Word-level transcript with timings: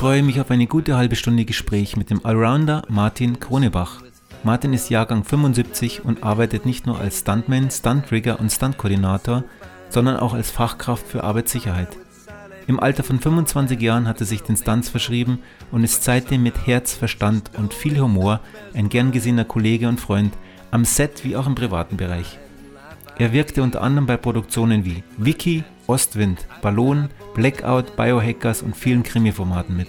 freue 0.00 0.22
mich 0.22 0.40
auf 0.40 0.50
eine 0.50 0.66
gute 0.66 0.96
halbe 0.96 1.14
Stunde 1.14 1.44
Gespräch 1.44 1.94
mit 1.94 2.08
dem 2.08 2.24
Allrounder 2.24 2.84
Martin 2.88 3.38
Kronebach. 3.38 4.00
Martin 4.44 4.72
ist 4.72 4.88
Jahrgang 4.88 5.24
75 5.24 6.06
und 6.06 6.22
arbeitet 6.22 6.64
nicht 6.64 6.86
nur 6.86 6.98
als 6.98 7.18
Stuntman, 7.18 7.70
Stuntrigger 7.70 8.40
und 8.40 8.50
Stuntkoordinator, 8.50 9.44
sondern 9.90 10.16
auch 10.16 10.32
als 10.32 10.50
Fachkraft 10.50 11.06
für 11.06 11.22
Arbeitssicherheit. 11.22 11.98
Im 12.66 12.80
Alter 12.80 13.02
von 13.02 13.20
25 13.20 13.78
Jahren 13.78 14.08
hat 14.08 14.20
er 14.20 14.26
sich 14.26 14.42
den 14.42 14.56
Stunts 14.56 14.88
verschrieben 14.88 15.40
und 15.70 15.84
ist 15.84 16.02
seitdem 16.02 16.44
mit 16.44 16.66
Herz, 16.66 16.94
Verstand 16.94 17.50
und 17.58 17.74
viel 17.74 18.00
Humor 18.00 18.40
ein 18.72 18.88
gern 18.88 19.12
gesehener 19.12 19.44
Kollege 19.44 19.86
und 19.86 20.00
Freund, 20.00 20.32
am 20.70 20.86
Set 20.86 21.26
wie 21.26 21.36
auch 21.36 21.46
im 21.46 21.54
privaten 21.54 21.98
Bereich. 21.98 22.38
Er 23.18 23.34
wirkte 23.34 23.62
unter 23.62 23.82
anderem 23.82 24.06
bei 24.06 24.16
Produktionen 24.16 24.86
wie 24.86 25.04
Wiki, 25.18 25.62
Ostwind, 25.90 26.46
Ballon, 26.62 27.08
Blackout, 27.34 27.96
Biohackers 27.96 28.62
und 28.62 28.76
vielen 28.76 29.02
Krimi-Formaten 29.02 29.76
mit. 29.76 29.88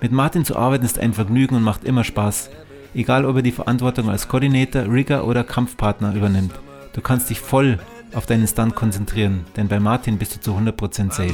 Mit 0.00 0.10
Martin 0.10 0.44
zu 0.44 0.56
arbeiten 0.56 0.84
ist 0.84 0.98
ein 0.98 1.14
Vergnügen 1.14 1.54
und 1.54 1.62
macht 1.62 1.84
immer 1.84 2.02
Spaß, 2.02 2.50
egal 2.92 3.24
ob 3.24 3.36
er 3.36 3.42
die 3.42 3.52
Verantwortung 3.52 4.10
als 4.10 4.26
Koordinator, 4.26 4.90
Rigger 4.90 5.26
oder 5.26 5.44
Kampfpartner 5.44 6.12
übernimmt. 6.14 6.54
Du 6.92 7.00
kannst 7.00 7.30
dich 7.30 7.38
voll 7.38 7.78
auf 8.14 8.26
deinen 8.26 8.48
Stunt 8.48 8.74
konzentrieren, 8.74 9.44
denn 9.56 9.68
bei 9.68 9.78
Martin 9.78 10.18
bist 10.18 10.34
du 10.34 10.40
zu 10.40 10.56
100% 10.56 11.12
safe. 11.12 11.32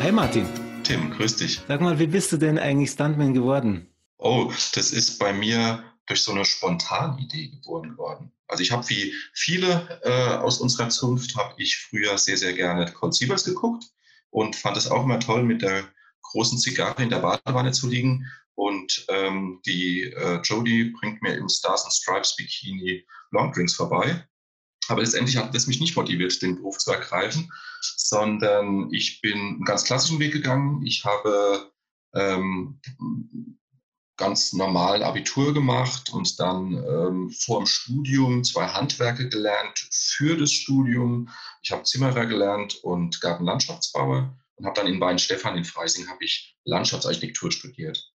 Hey 0.00 0.12
Martin. 0.12 0.63
Tim, 0.84 1.10
grüß 1.10 1.36
dich. 1.36 1.60
Sag 1.66 1.80
mal, 1.80 1.98
wie 1.98 2.06
bist 2.06 2.30
du 2.30 2.36
denn 2.36 2.58
eigentlich 2.58 2.90
Stuntman 2.90 3.32
geworden? 3.32 3.88
Oh, 4.18 4.52
das 4.74 4.90
ist 4.92 5.18
bei 5.18 5.32
mir 5.32 5.82
durch 6.06 6.20
so 6.20 6.32
eine 6.32 6.44
Spontanidee 6.44 7.48
geboren 7.48 7.90
geworden. 7.90 8.30
Also 8.48 8.62
ich 8.62 8.70
habe 8.70 8.86
wie 8.90 9.14
viele 9.32 10.00
äh, 10.02 10.36
aus 10.36 10.60
unserer 10.60 10.90
Zunft, 10.90 11.34
habe 11.36 11.54
ich 11.56 11.78
früher 11.78 12.18
sehr, 12.18 12.36
sehr 12.36 12.52
gerne 12.52 12.92
Cold 12.92 13.14
Sievers 13.14 13.44
geguckt 13.44 13.86
und 14.28 14.56
fand 14.56 14.76
es 14.76 14.90
auch 14.90 15.04
immer 15.04 15.18
toll, 15.18 15.42
mit 15.42 15.62
der 15.62 15.84
großen 16.22 16.58
Zigarre 16.58 17.02
in 17.02 17.08
der 17.08 17.20
Badewanne 17.20 17.72
zu 17.72 17.88
liegen. 17.88 18.26
Und 18.54 19.06
ähm, 19.08 19.60
die 19.64 20.02
äh, 20.02 20.40
Jodie 20.42 20.92
bringt 21.00 21.22
mir 21.22 21.34
im 21.34 21.48
Stars 21.48 21.84
and 21.84 21.92
Stripes 21.94 22.36
Bikini 22.36 23.06
Longdrinks 23.30 23.74
vorbei. 23.74 24.28
Aber 24.88 25.00
letztendlich 25.00 25.36
hat 25.36 25.54
das 25.54 25.66
mich 25.66 25.80
nicht 25.80 25.96
motiviert, 25.96 26.40
den 26.42 26.56
Beruf 26.56 26.78
zu 26.78 26.92
ergreifen, 26.92 27.50
sondern 27.80 28.92
ich 28.92 29.20
bin 29.20 29.38
einen 29.38 29.64
ganz 29.64 29.84
klassischen 29.84 30.18
Weg 30.18 30.32
gegangen. 30.32 30.84
Ich 30.84 31.04
habe 31.04 31.72
ähm, 32.14 32.80
ganz 34.16 34.52
normal 34.52 35.02
Abitur 35.02 35.52
gemacht 35.52 36.10
und 36.10 36.38
dann 36.38 36.72
ähm, 36.72 37.30
vor 37.30 37.60
dem 37.60 37.66
Studium 37.66 38.44
zwei 38.44 38.66
Handwerke 38.66 39.28
gelernt 39.28 39.88
für 39.90 40.36
das 40.36 40.52
Studium. 40.52 41.28
Ich 41.62 41.72
habe 41.72 41.82
Zimmerer 41.82 42.26
gelernt 42.26 42.76
und 42.76 43.20
Gartenlandschaftsbauer 43.20 44.38
und 44.56 44.66
habe 44.66 44.80
dann 44.80 44.86
in 44.86 45.00
Weinstefan 45.00 45.56
in 45.56 45.64
Freising 45.64 46.08
habe 46.08 46.24
ich 46.24 46.56
Landschaftsarchitektur 46.64 47.50
studiert. 47.50 48.12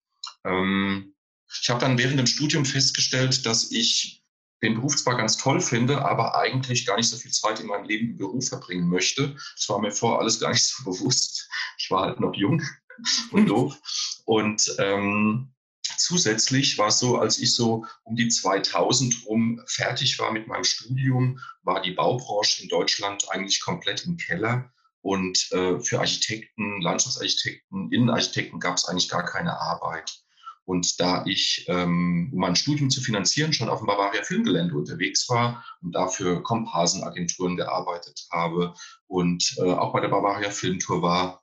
Ähm, 0.44 1.14
ich 1.62 1.70
habe 1.70 1.80
dann 1.80 1.96
während 1.96 2.18
dem 2.18 2.26
Studium 2.26 2.64
festgestellt, 2.64 3.46
dass 3.46 3.70
ich 3.70 4.22
den 4.62 4.74
Beruf 4.74 4.96
zwar 4.96 5.16
ganz 5.16 5.36
toll 5.36 5.60
finde, 5.60 6.04
aber 6.04 6.36
eigentlich 6.36 6.86
gar 6.86 6.96
nicht 6.96 7.08
so 7.08 7.16
viel 7.16 7.30
Zeit 7.30 7.60
in 7.60 7.66
meinem 7.66 7.84
Leben 7.84 8.10
im 8.10 8.16
Beruf 8.16 8.48
verbringen 8.48 8.88
möchte. 8.88 9.36
Das 9.54 9.68
war 9.68 9.80
mir 9.80 9.90
vorher 9.90 10.20
alles 10.20 10.40
gar 10.40 10.50
nicht 10.50 10.64
so 10.64 10.84
bewusst. 10.90 11.48
Ich 11.78 11.90
war 11.90 12.06
halt 12.06 12.20
noch 12.20 12.34
jung 12.34 12.62
und 13.32 13.46
doof. 13.46 13.78
Und 14.24 14.74
ähm, 14.78 15.52
zusätzlich 15.98 16.78
war 16.78 16.88
es 16.88 16.98
so, 16.98 17.18
als 17.18 17.38
ich 17.38 17.54
so 17.54 17.84
um 18.04 18.16
die 18.16 18.28
2000 18.28 19.26
rum 19.26 19.62
fertig 19.66 20.18
war 20.18 20.32
mit 20.32 20.46
meinem 20.46 20.64
Studium, 20.64 21.38
war 21.62 21.82
die 21.82 21.92
Baubranche 21.92 22.62
in 22.62 22.68
Deutschland 22.68 23.30
eigentlich 23.30 23.60
komplett 23.60 24.04
im 24.06 24.16
Keller. 24.16 24.72
Und 25.02 25.52
äh, 25.52 25.78
für 25.78 26.00
Architekten, 26.00 26.80
Landschaftsarchitekten, 26.80 27.92
Innenarchitekten 27.92 28.58
gab 28.58 28.76
es 28.76 28.86
eigentlich 28.86 29.08
gar 29.08 29.24
keine 29.24 29.56
Arbeit. 29.60 30.25
Und 30.66 31.00
da 31.00 31.24
ich, 31.26 31.64
ähm, 31.68 32.30
um 32.32 32.40
mein 32.40 32.56
Studium 32.56 32.90
zu 32.90 33.00
finanzieren, 33.00 33.52
schon 33.52 33.68
auf 33.68 33.78
dem 33.78 33.86
Bavaria 33.86 34.22
Filmgelände 34.24 34.74
unterwegs 34.74 35.28
war 35.28 35.64
und 35.80 35.92
dafür 35.92 36.42
Komparsenagenturen 36.42 37.56
gearbeitet 37.56 38.26
habe 38.32 38.74
und 39.06 39.54
äh, 39.58 39.70
auch 39.70 39.92
bei 39.92 40.00
der 40.00 40.08
Bavaria 40.08 40.50
Filmtour 40.50 41.02
war, 41.02 41.42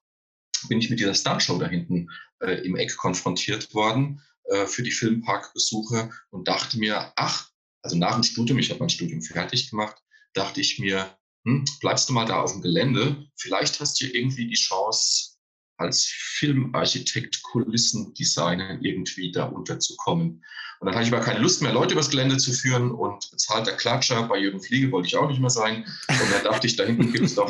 bin 0.67 0.79
ich 0.79 0.89
mit 0.89 0.99
dieser 0.99 1.15
Stuntshow 1.15 1.57
da 1.57 1.67
hinten 1.67 2.09
äh, 2.41 2.65
im 2.65 2.75
Eck 2.75 2.95
konfrontiert 2.97 3.73
worden 3.73 4.21
äh, 4.45 4.65
für 4.65 4.83
die 4.83 4.91
Filmparkbesuche 4.91 6.09
und 6.29 6.47
dachte 6.47 6.77
mir, 6.77 7.13
ach, 7.15 7.49
also 7.81 7.97
nach 7.97 8.13
dem 8.13 8.23
Studium, 8.23 8.59
ich 8.59 8.69
habe 8.69 8.79
mein 8.79 8.89
Studium 8.89 9.21
fertig 9.21 9.69
gemacht, 9.69 9.97
dachte 10.33 10.61
ich 10.61 10.79
mir, 10.79 11.17
hm, 11.45 11.65
bleibst 11.79 12.09
du 12.09 12.13
mal 12.13 12.25
da 12.25 12.41
auf 12.41 12.51
dem 12.51 12.61
Gelände, 12.61 13.25
vielleicht 13.35 13.79
hast 13.79 14.01
du 14.01 14.05
irgendwie 14.05 14.47
die 14.47 14.55
Chance, 14.55 15.32
als 15.77 16.05
Filmarchitekt 16.05 17.41
Kulissendesigner 17.43 18.79
irgendwie 18.81 19.31
da 19.31 19.45
unterzukommen. 19.45 20.43
Und 20.79 20.87
dann 20.87 20.95
hatte 20.95 21.07
ich 21.07 21.13
aber 21.13 21.23
keine 21.23 21.39
Lust 21.39 21.61
mehr, 21.61 21.71
Leute 21.71 21.93
übers 21.93 22.09
Gelände 22.09 22.37
zu 22.37 22.51
führen 22.51 22.91
und 22.91 23.31
bezahlter 23.31 23.73
Klatscher 23.73 24.27
bei 24.27 24.37
Jürgen 24.37 24.61
Fliege 24.61 24.91
wollte 24.91 25.07
ich 25.07 25.15
auch 25.15 25.29
nicht 25.29 25.39
mehr 25.39 25.49
sein. 25.49 25.85
Und 26.09 26.31
dann 26.31 26.43
dachte 26.43 26.67
ich, 26.67 26.75
da 26.75 26.83
hinten 26.83 27.11
gibt 27.11 27.25
es 27.25 27.35
doch 27.35 27.49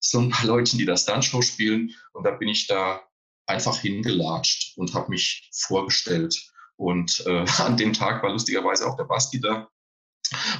so 0.00 0.20
ein 0.20 0.30
paar 0.30 0.46
Leute, 0.46 0.76
die 0.76 0.84
das 0.84 1.02
Stuntshow 1.02 1.42
spielen. 1.42 1.94
Und 2.12 2.24
da 2.24 2.30
bin 2.30 2.48
ich 2.48 2.66
da 2.66 3.02
einfach 3.46 3.78
hingelatscht 3.78 4.76
und 4.76 4.94
habe 4.94 5.10
mich 5.10 5.50
vorgestellt. 5.52 6.50
Und 6.76 7.24
äh, 7.26 7.44
an 7.58 7.76
dem 7.76 7.92
Tag 7.92 8.22
war 8.22 8.30
lustigerweise 8.30 8.86
auch 8.86 8.96
der 8.96 9.04
Basti 9.04 9.40
da. 9.40 9.68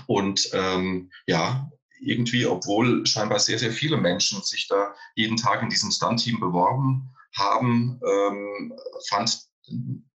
Und 0.06 0.48
ähm, 0.52 1.10
ja, 1.26 1.70
irgendwie, 2.00 2.46
obwohl 2.46 3.06
scheinbar 3.06 3.38
sehr, 3.38 3.58
sehr 3.58 3.72
viele 3.72 3.96
Menschen 3.96 4.42
sich 4.42 4.68
da 4.68 4.94
jeden 5.14 5.36
Tag 5.36 5.62
in 5.62 5.70
diesem 5.70 5.90
Stunt-Team 5.90 6.40
beworben 6.40 7.10
haben, 7.36 8.00
ähm, 8.04 8.72
fand 9.08 9.48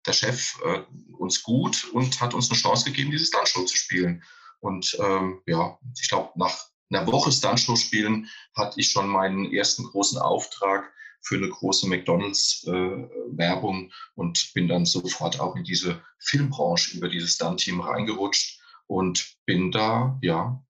der 0.06 0.14
Chef 0.14 0.60
äh, 0.66 0.82
uns 1.18 1.44
gut 1.44 1.90
und 1.94 2.20
hat 2.22 2.34
uns 2.34 2.50
eine 2.50 2.60
Chance 2.60 2.86
gegeben, 2.86 3.12
diese 3.12 3.26
Stuntshow 3.26 3.66
zu 3.66 3.78
spielen. 3.78 4.24
Und 4.60 4.98
ähm, 5.00 5.42
ja, 5.46 5.78
ich 6.00 6.10
glaube, 6.10 6.32
nach 6.36 6.66
einer 6.92 7.08
Woche 7.08 7.32
Stuntshow 7.32 7.76
spielen 7.76 8.28
hatte 8.56 8.80
ich 8.80 8.92
schon 8.92 9.08
meinen 9.08 9.52
ersten 9.52 9.84
großen 9.84 10.20
Auftrag 10.20 10.92
für 11.22 11.36
eine 11.36 11.50
große 11.50 11.88
McDonalds-Werbung 11.88 13.86
äh, 13.86 13.92
und 14.16 14.52
bin 14.54 14.68
dann 14.68 14.86
sofort 14.86 15.40
auch 15.40 15.56
in 15.56 15.64
diese 15.64 16.02
Filmbranche 16.20 16.98
über 16.98 17.10
dieses 17.10 17.36
Stunt-Team 17.36 17.82
reingerutscht 17.82 18.60
und 18.88 19.36
bin 19.46 19.72
da 19.72 20.18
ja 20.22 20.64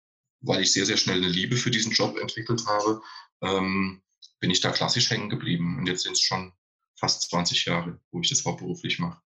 weil 0.41 0.61
ich 0.61 0.73
sehr, 0.73 0.85
sehr 0.85 0.97
schnell 0.97 1.17
eine 1.17 1.27
Liebe 1.27 1.55
für 1.55 1.71
diesen 1.71 1.91
Job 1.91 2.17
entwickelt 2.17 2.65
habe, 2.65 3.01
ähm, 3.41 4.01
bin 4.39 4.51
ich 4.51 4.61
da 4.61 4.71
klassisch 4.71 5.09
hängen 5.09 5.29
geblieben. 5.29 5.77
Und 5.79 5.87
jetzt 5.87 6.03
sind 6.03 6.13
es 6.13 6.21
schon 6.21 6.53
fast 6.95 7.29
20 7.29 7.65
Jahre, 7.65 7.99
wo 8.11 8.21
ich 8.21 8.29
das 8.29 8.45
hauptberuflich 8.45 8.99
mache. 8.99 9.21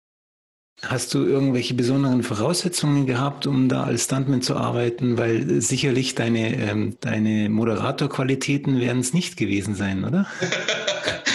Hast 0.84 1.14
du 1.14 1.24
irgendwelche 1.24 1.76
besonderen 1.76 2.24
Voraussetzungen 2.24 3.06
gehabt, 3.06 3.46
um 3.46 3.70
da 3.70 3.84
als 3.84 4.06
Stuntman 4.06 4.42
zu 4.42 4.56
arbeiten? 4.56 5.18
Weil 5.18 5.62
sicherlich 5.62 6.16
deine, 6.16 6.56
ähm, 6.56 6.98
deine 7.02 7.50
Moderatorqualitäten 7.50 8.80
werden 8.80 9.02
es 9.02 9.14
nicht 9.14 9.38
gewesen 9.38 9.76
sein, 9.76 10.04
oder? 10.04 10.26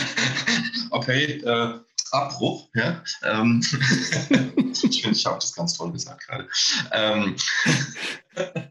okay, 0.91 1.41
äh, 1.45 1.79
Abbruch. 2.11 2.69
Ja? 2.75 3.03
Ähm, 3.23 3.61
ich 4.83 5.03
finde, 5.03 5.17
ich 5.17 5.27
habe 5.27 5.39
das 5.39 5.55
ganz 5.55 5.75
toll 5.75 5.93
gesagt 5.93 6.27
gerade. 6.27 6.49
Ähm, 6.93 7.37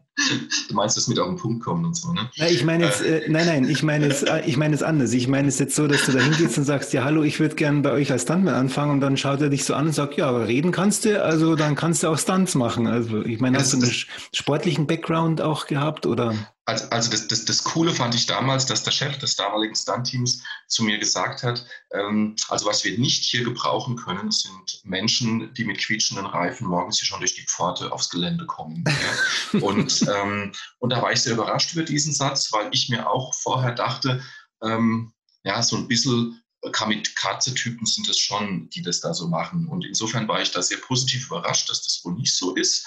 du 0.68 0.74
meinst 0.74 0.96
das 0.96 1.08
mit 1.08 1.18
auf 1.18 1.28
den 1.28 1.36
Punkt 1.36 1.64
kommen 1.64 1.84
und 1.84 1.96
so, 1.96 2.12
ne? 2.12 2.28
Nein, 2.36 2.52
ich 2.52 2.64
meine 2.64 2.84
jetzt, 2.84 3.02
äh, 3.02 3.22
nein, 3.28 3.46
nein, 3.46 3.68
ich 3.68 3.82
meine 3.82 4.06
es, 4.06 4.22
äh, 4.22 4.42
ich 4.46 4.56
meine 4.56 4.74
es 4.74 4.82
anders. 4.82 5.12
Ich 5.12 5.28
meine 5.28 5.48
es 5.48 5.58
jetzt 5.58 5.74
so, 5.74 5.86
dass 5.86 6.06
du 6.06 6.12
da 6.12 6.20
hingehst 6.20 6.58
und 6.58 6.64
sagst, 6.64 6.92
ja, 6.92 7.04
hallo, 7.04 7.22
ich 7.22 7.40
würde 7.40 7.54
gerne 7.54 7.80
bei 7.82 7.92
euch 7.92 8.12
als 8.12 8.22
Stuntman 8.22 8.54
anfangen 8.54 8.92
und 8.92 9.00
dann 9.00 9.16
schaut 9.16 9.40
er 9.40 9.48
dich 9.48 9.64
so 9.64 9.74
an 9.74 9.86
und 9.86 9.92
sagt, 9.92 10.16
ja, 10.16 10.28
aber 10.28 10.48
reden 10.48 10.72
kannst 10.72 11.04
du, 11.04 11.22
also 11.22 11.56
dann 11.56 11.74
kannst 11.74 12.02
du 12.02 12.08
auch 12.08 12.18
Stunts 12.18 12.54
machen. 12.54 12.86
Also 12.86 13.22
ich 13.22 13.40
meine, 13.40 13.58
hast 13.58 13.72
du 13.72 13.78
einen 13.78 13.92
sportlichen 14.32 14.86
Background 14.86 15.40
auch 15.40 15.66
gehabt 15.66 16.06
oder? 16.06 16.34
Also, 16.68 16.88
also 16.90 17.10
das, 17.12 17.28
das, 17.28 17.44
das 17.44 17.62
Coole 17.62 17.92
fand 17.92 18.16
ich 18.16 18.26
damals, 18.26 18.66
dass 18.66 18.82
der 18.82 18.90
Chef 18.90 19.16
des 19.18 19.36
damaligen 19.36 19.76
Stunt-Teams 19.76 20.42
zu 20.66 20.82
mir 20.82 20.98
gesagt 20.98 21.44
hat, 21.44 21.64
ähm, 21.92 22.34
also 22.48 22.66
was 22.66 22.84
wir 22.84 22.98
nicht 22.98 23.22
hier 23.22 23.44
gebrauchen 23.44 23.94
können, 23.94 24.32
sind 24.32 24.80
Menschen, 24.82 25.54
die 25.54 25.64
mit 25.64 25.78
quietschenden 25.78 26.26
Reifen 26.26 26.66
morgens 26.66 26.98
hier 26.98 27.06
schon 27.06 27.20
durch 27.20 27.36
die 27.36 27.46
Pforte 27.46 27.92
aufs 27.92 28.10
Gelände 28.10 28.46
kommen. 28.46 28.84
Ja? 28.84 29.60
Und, 29.60 30.04
ähm, 30.08 30.52
und 30.80 30.90
da 30.90 31.00
war 31.00 31.12
ich 31.12 31.22
sehr 31.22 31.34
überrascht 31.34 31.72
über 31.72 31.84
diesen 31.84 32.12
Satz, 32.12 32.52
weil 32.52 32.68
ich 32.72 32.88
mir 32.88 33.08
auch 33.08 33.32
vorher 33.34 33.72
dachte, 33.72 34.22
ähm, 34.60 35.12
ja, 35.44 35.62
so 35.62 35.76
ein 35.76 35.86
bisschen 35.86 36.42
Kamikaze-Typen 36.72 37.86
sind 37.86 38.08
es 38.08 38.18
schon, 38.18 38.68
die 38.70 38.82
das 38.82 39.00
da 39.00 39.14
so 39.14 39.28
machen. 39.28 39.68
Und 39.68 39.84
insofern 39.84 40.26
war 40.28 40.40
ich 40.40 40.50
da 40.50 40.62
sehr 40.62 40.78
positiv 40.78 41.26
überrascht, 41.26 41.70
dass 41.70 41.82
das 41.82 42.04
wohl 42.04 42.14
nicht 42.14 42.34
so 42.34 42.54
ist. 42.54 42.86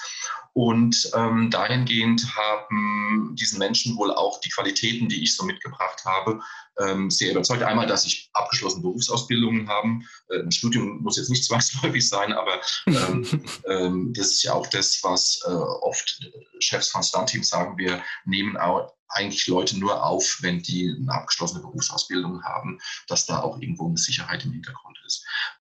Und 0.52 1.10
ähm, 1.14 1.50
dahingehend 1.50 2.36
haben 2.36 3.34
diesen 3.38 3.58
Menschen 3.58 3.96
wohl 3.96 4.12
auch 4.12 4.40
die 4.40 4.48
Qualitäten, 4.48 5.08
die 5.08 5.22
ich 5.22 5.36
so 5.36 5.44
mitgebracht 5.44 6.04
habe, 6.04 6.40
ähm, 6.78 7.10
sehr 7.10 7.32
überzeugt. 7.32 7.62
Einmal, 7.62 7.86
dass 7.86 8.04
ich 8.04 8.30
abgeschlossene 8.32 8.82
Berufsausbildungen 8.82 9.68
habe. 9.68 10.00
Äh, 10.28 10.40
ein 10.40 10.52
Studium 10.52 11.02
muss 11.02 11.16
jetzt 11.16 11.30
nicht 11.30 11.44
zwangsläufig 11.46 12.08
sein, 12.08 12.32
aber 12.32 12.60
ähm, 12.86 13.26
ähm, 13.66 14.12
das 14.14 14.28
ist 14.32 14.42
ja 14.42 14.54
auch 14.54 14.66
das, 14.66 14.98
was 15.02 15.40
äh, 15.46 15.50
oft 15.50 16.20
Chefs 16.58 16.88
von 16.88 17.02
Stunt-Teams 17.02 17.48
sagen. 17.48 17.78
Wir 17.78 18.02
nehmen 18.24 18.56
auch 18.56 18.92
eigentlich 19.08 19.46
Leute 19.46 19.78
nur 19.78 20.04
auf, 20.04 20.38
wenn 20.40 20.60
die 20.60 20.94
eine 21.00 21.12
abgeschlossene 21.12 21.62
Berufsausbildung 21.62 22.42
haben, 22.44 22.78
dass 23.08 23.26
da 23.26 23.40
auch 23.40 23.60
irgendwo 23.60 23.88
eine 23.88 23.96
Sicherheit 23.96 24.44
im 24.44 24.52
Hintergrund 24.52 24.98
ist. 25.06 25.24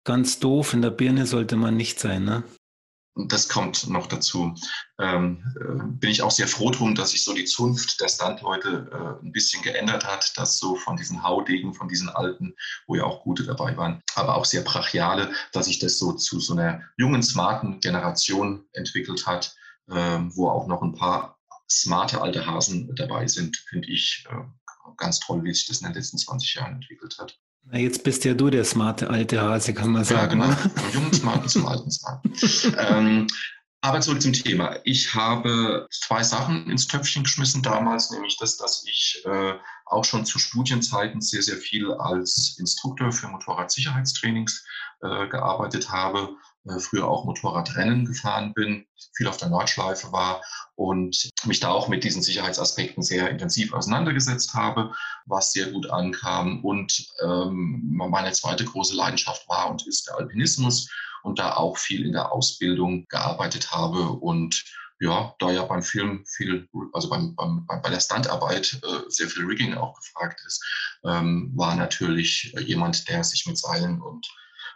Ganz 0.03 0.39
doof, 0.39 0.73
in 0.73 0.81
der 0.81 0.89
Birne 0.89 1.25
sollte 1.25 1.55
man 1.55 1.77
nicht 1.77 1.99
sein, 1.99 2.23
ne? 2.23 2.43
Das 3.15 3.49
kommt 3.49 3.89
noch 3.89 4.07
dazu. 4.07 4.55
Ähm, 4.97 5.43
äh, 5.59 5.83
bin 5.99 6.09
ich 6.09 6.21
auch 6.21 6.31
sehr 6.31 6.47
froh 6.47 6.71
drum, 6.71 6.95
dass 6.95 7.11
sich 7.11 7.25
so 7.25 7.33
die 7.33 7.43
Zunft 7.43 7.99
der 7.99 8.07
Standleute 8.07 8.89
äh, 8.91 9.25
ein 9.25 9.33
bisschen 9.33 9.61
geändert 9.63 10.05
hat, 10.05 10.37
dass 10.37 10.57
so 10.57 10.75
von 10.75 10.95
diesen 10.95 11.21
Haudegen, 11.21 11.73
von 11.73 11.89
diesen 11.89 12.07
alten, 12.07 12.55
wo 12.87 12.95
ja 12.95 13.03
auch 13.03 13.23
gute 13.23 13.43
dabei 13.43 13.75
waren, 13.75 14.01
aber 14.15 14.35
auch 14.35 14.45
sehr 14.45 14.61
brachiale, 14.61 15.33
dass 15.51 15.65
sich 15.65 15.79
das 15.79 15.99
so 15.99 16.13
zu 16.13 16.39
so 16.39 16.53
einer 16.53 16.81
jungen, 16.95 17.21
smarten 17.21 17.81
Generation 17.81 18.65
entwickelt 18.71 19.27
hat, 19.27 19.55
äh, 19.89 20.19
wo 20.29 20.49
auch 20.49 20.67
noch 20.67 20.81
ein 20.81 20.95
paar 20.95 21.37
smarte 21.69 22.21
alte 22.21 22.45
Hasen 22.45 22.95
dabei 22.95 23.27
sind, 23.27 23.57
finde 23.57 23.89
ich 23.89 24.25
äh, 24.29 24.93
ganz 24.95 25.19
toll, 25.19 25.43
wie 25.43 25.53
sich 25.53 25.67
das 25.67 25.81
in 25.81 25.87
den 25.87 25.95
letzten 25.95 26.17
20 26.17 26.55
Jahren 26.55 26.75
entwickelt 26.75 27.17
hat. 27.19 27.37
Na, 27.65 27.77
jetzt 27.77 28.03
bist 28.03 28.25
ja 28.25 28.33
du 28.33 28.49
der 28.49 28.65
smarte 28.65 29.09
alte 29.09 29.41
Hase, 29.41 29.73
kann 29.73 29.91
man 29.91 30.03
sagen. 30.03 30.39
Ja, 30.39 30.45
genau. 30.45 30.47
Ne? 30.47 30.71
Vom 30.75 30.93
jungen 30.93 31.13
Smarten 31.13 31.49
zum 31.49 31.65
alten 31.65 31.91
Smarten. 31.91 32.33
ähm, 32.77 33.27
aber 33.81 34.01
zurück 34.01 34.21
zum 34.21 34.33
Thema. 34.33 34.77
Ich 34.83 35.15
habe 35.15 35.87
zwei 35.89 36.21
Sachen 36.21 36.69
ins 36.69 36.87
Töpfchen 36.87 37.23
geschmissen 37.23 37.63
damals, 37.63 38.11
nämlich 38.11 38.37
das, 38.37 38.57
dass 38.57 38.85
ich 38.85 39.23
äh, 39.25 39.53
auch 39.85 40.05
schon 40.05 40.25
zu 40.25 40.37
Studienzeiten 40.37 41.19
sehr, 41.19 41.41
sehr 41.41 41.57
viel 41.57 41.91
als 41.93 42.57
Instruktor 42.59 43.11
für 43.11 43.27
Motorradsicherheitstrainings 43.27 44.63
äh, 45.01 45.27
gearbeitet 45.27 45.89
habe 45.91 46.29
früher 46.79 47.07
auch 47.07 47.25
Motorradrennen 47.25 48.05
gefahren 48.05 48.53
bin, 48.53 48.85
viel 49.15 49.27
auf 49.27 49.37
der 49.37 49.49
Nordschleife 49.49 50.11
war 50.11 50.43
und 50.75 51.29
mich 51.45 51.59
da 51.59 51.69
auch 51.69 51.87
mit 51.87 52.03
diesen 52.03 52.21
Sicherheitsaspekten 52.21 53.03
sehr 53.03 53.29
intensiv 53.29 53.73
auseinandergesetzt 53.73 54.53
habe, 54.53 54.93
was 55.25 55.53
sehr 55.53 55.71
gut 55.71 55.89
ankam. 55.89 56.63
Und 56.63 57.07
ähm, 57.23 57.81
meine 57.95 58.31
zweite 58.31 58.65
große 58.65 58.95
Leidenschaft 58.95 59.47
war 59.49 59.69
und 59.71 59.87
ist 59.87 60.07
der 60.07 60.17
Alpinismus 60.17 60.89
und 61.23 61.39
da 61.39 61.55
auch 61.55 61.77
viel 61.77 62.05
in 62.05 62.13
der 62.13 62.31
Ausbildung 62.31 63.05
gearbeitet 63.09 63.71
habe 63.71 64.09
und 64.09 64.63
ja, 64.99 65.33
da 65.39 65.49
ja 65.49 65.63
beim 65.65 65.81
Film 65.81 66.23
viel, 66.27 66.69
also 66.93 67.09
beim, 67.09 67.35
beim, 67.35 67.65
bei 67.65 67.89
der 67.89 67.99
Standarbeit 67.99 68.79
äh, 68.83 69.09
sehr 69.09 69.27
viel 69.27 69.45
Rigging 69.45 69.73
auch 69.73 69.95
gefragt 69.95 70.43
ist, 70.45 70.63
ähm, 71.03 71.51
war 71.55 71.75
natürlich 71.75 72.53
jemand, 72.59 73.09
der 73.09 73.23
sich 73.23 73.47
mit 73.47 73.57
Seilen 73.57 73.99
und 73.99 74.27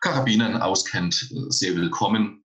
Karabinern 0.02 0.62
auskennt, 0.62 1.30
äh, 1.32 1.50
sehr 1.50 1.76
willkommen. 1.76 2.44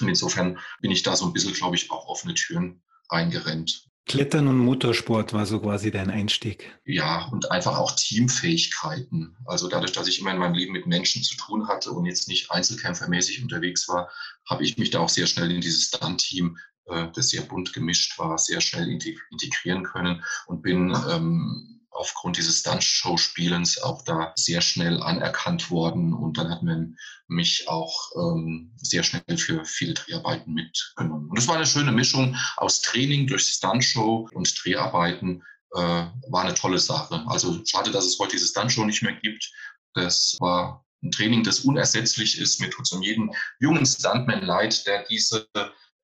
Und 0.00 0.08
insofern 0.08 0.58
bin 0.80 0.90
ich 0.90 1.02
da 1.02 1.16
so 1.16 1.26
ein 1.26 1.32
bisschen, 1.32 1.54
glaube 1.54 1.76
ich, 1.76 1.90
auch 1.90 2.06
offene 2.06 2.34
Türen 2.34 2.82
reingerennt. 3.10 3.86
Klettern 4.06 4.46
und 4.46 4.58
Motorsport 4.58 5.32
war 5.32 5.46
so 5.46 5.58
quasi 5.58 5.90
dein 5.90 6.10
Einstieg. 6.10 6.78
Ja, 6.84 7.26
und 7.32 7.50
einfach 7.50 7.76
auch 7.76 7.90
Teamfähigkeiten. 7.90 9.36
Also 9.46 9.68
dadurch, 9.68 9.90
dass 9.92 10.06
ich 10.06 10.20
immer 10.20 10.30
in 10.30 10.38
meinem 10.38 10.54
Leben 10.54 10.72
mit 10.72 10.86
Menschen 10.86 11.24
zu 11.24 11.36
tun 11.36 11.66
hatte 11.66 11.90
und 11.90 12.06
jetzt 12.06 12.28
nicht 12.28 12.52
einzelkämpfermäßig 12.52 13.42
unterwegs 13.42 13.88
war, 13.88 14.08
habe 14.48 14.62
ich 14.62 14.78
mich 14.78 14.90
da 14.90 15.00
auch 15.00 15.08
sehr 15.08 15.26
schnell 15.26 15.50
in 15.50 15.60
dieses 15.60 15.88
Stunt-Team, 15.88 16.56
äh, 16.86 17.08
das 17.14 17.30
sehr 17.30 17.42
bunt 17.42 17.72
gemischt 17.72 18.16
war, 18.16 18.38
sehr 18.38 18.60
schnell 18.60 18.88
integrieren 18.88 19.82
können 19.82 20.22
und 20.46 20.62
bin 20.62 20.96
ähm, 21.10 21.75
aufgrund 21.96 22.36
dieses 22.36 22.60
Stunt-Show-Spielens 22.60 23.82
auch 23.82 24.02
da 24.02 24.32
sehr 24.36 24.60
schnell 24.60 25.02
anerkannt 25.02 25.70
worden. 25.70 26.12
Und 26.12 26.38
dann 26.38 26.50
hat 26.50 26.62
man 26.62 26.96
mich 27.28 27.68
auch 27.68 28.10
ähm, 28.16 28.72
sehr 28.76 29.02
schnell 29.02 29.38
für 29.38 29.64
viele 29.64 29.94
Dreharbeiten 29.94 30.52
mitgenommen. 30.52 31.28
Und 31.30 31.38
es 31.38 31.48
war 31.48 31.56
eine 31.56 31.66
schöne 31.66 31.92
Mischung 31.92 32.36
aus 32.56 32.82
Training 32.82 33.26
durch 33.26 33.44
Stunt-Show 33.44 34.28
und 34.32 34.64
Dreharbeiten. 34.64 35.42
Äh, 35.72 35.78
war 35.78 36.44
eine 36.44 36.54
tolle 36.54 36.78
Sache. 36.78 37.24
Also 37.26 37.60
schade, 37.64 37.90
dass 37.90 38.06
es 38.06 38.18
heute 38.18 38.32
diese 38.32 38.48
Stunt-Show 38.48 38.84
nicht 38.84 39.02
mehr 39.02 39.14
gibt. 39.14 39.50
Das 39.94 40.36
war 40.40 40.84
ein 41.02 41.10
Training, 41.10 41.42
das 41.42 41.60
unersetzlich 41.60 42.38
ist. 42.38 42.60
Mir 42.60 42.70
tut 42.70 42.86
es 42.86 42.92
um 42.92 43.02
jeden 43.02 43.30
jungen 43.60 43.86
Stuntman 43.86 44.42
leid, 44.42 44.86
der 44.86 45.04
diese 45.08 45.48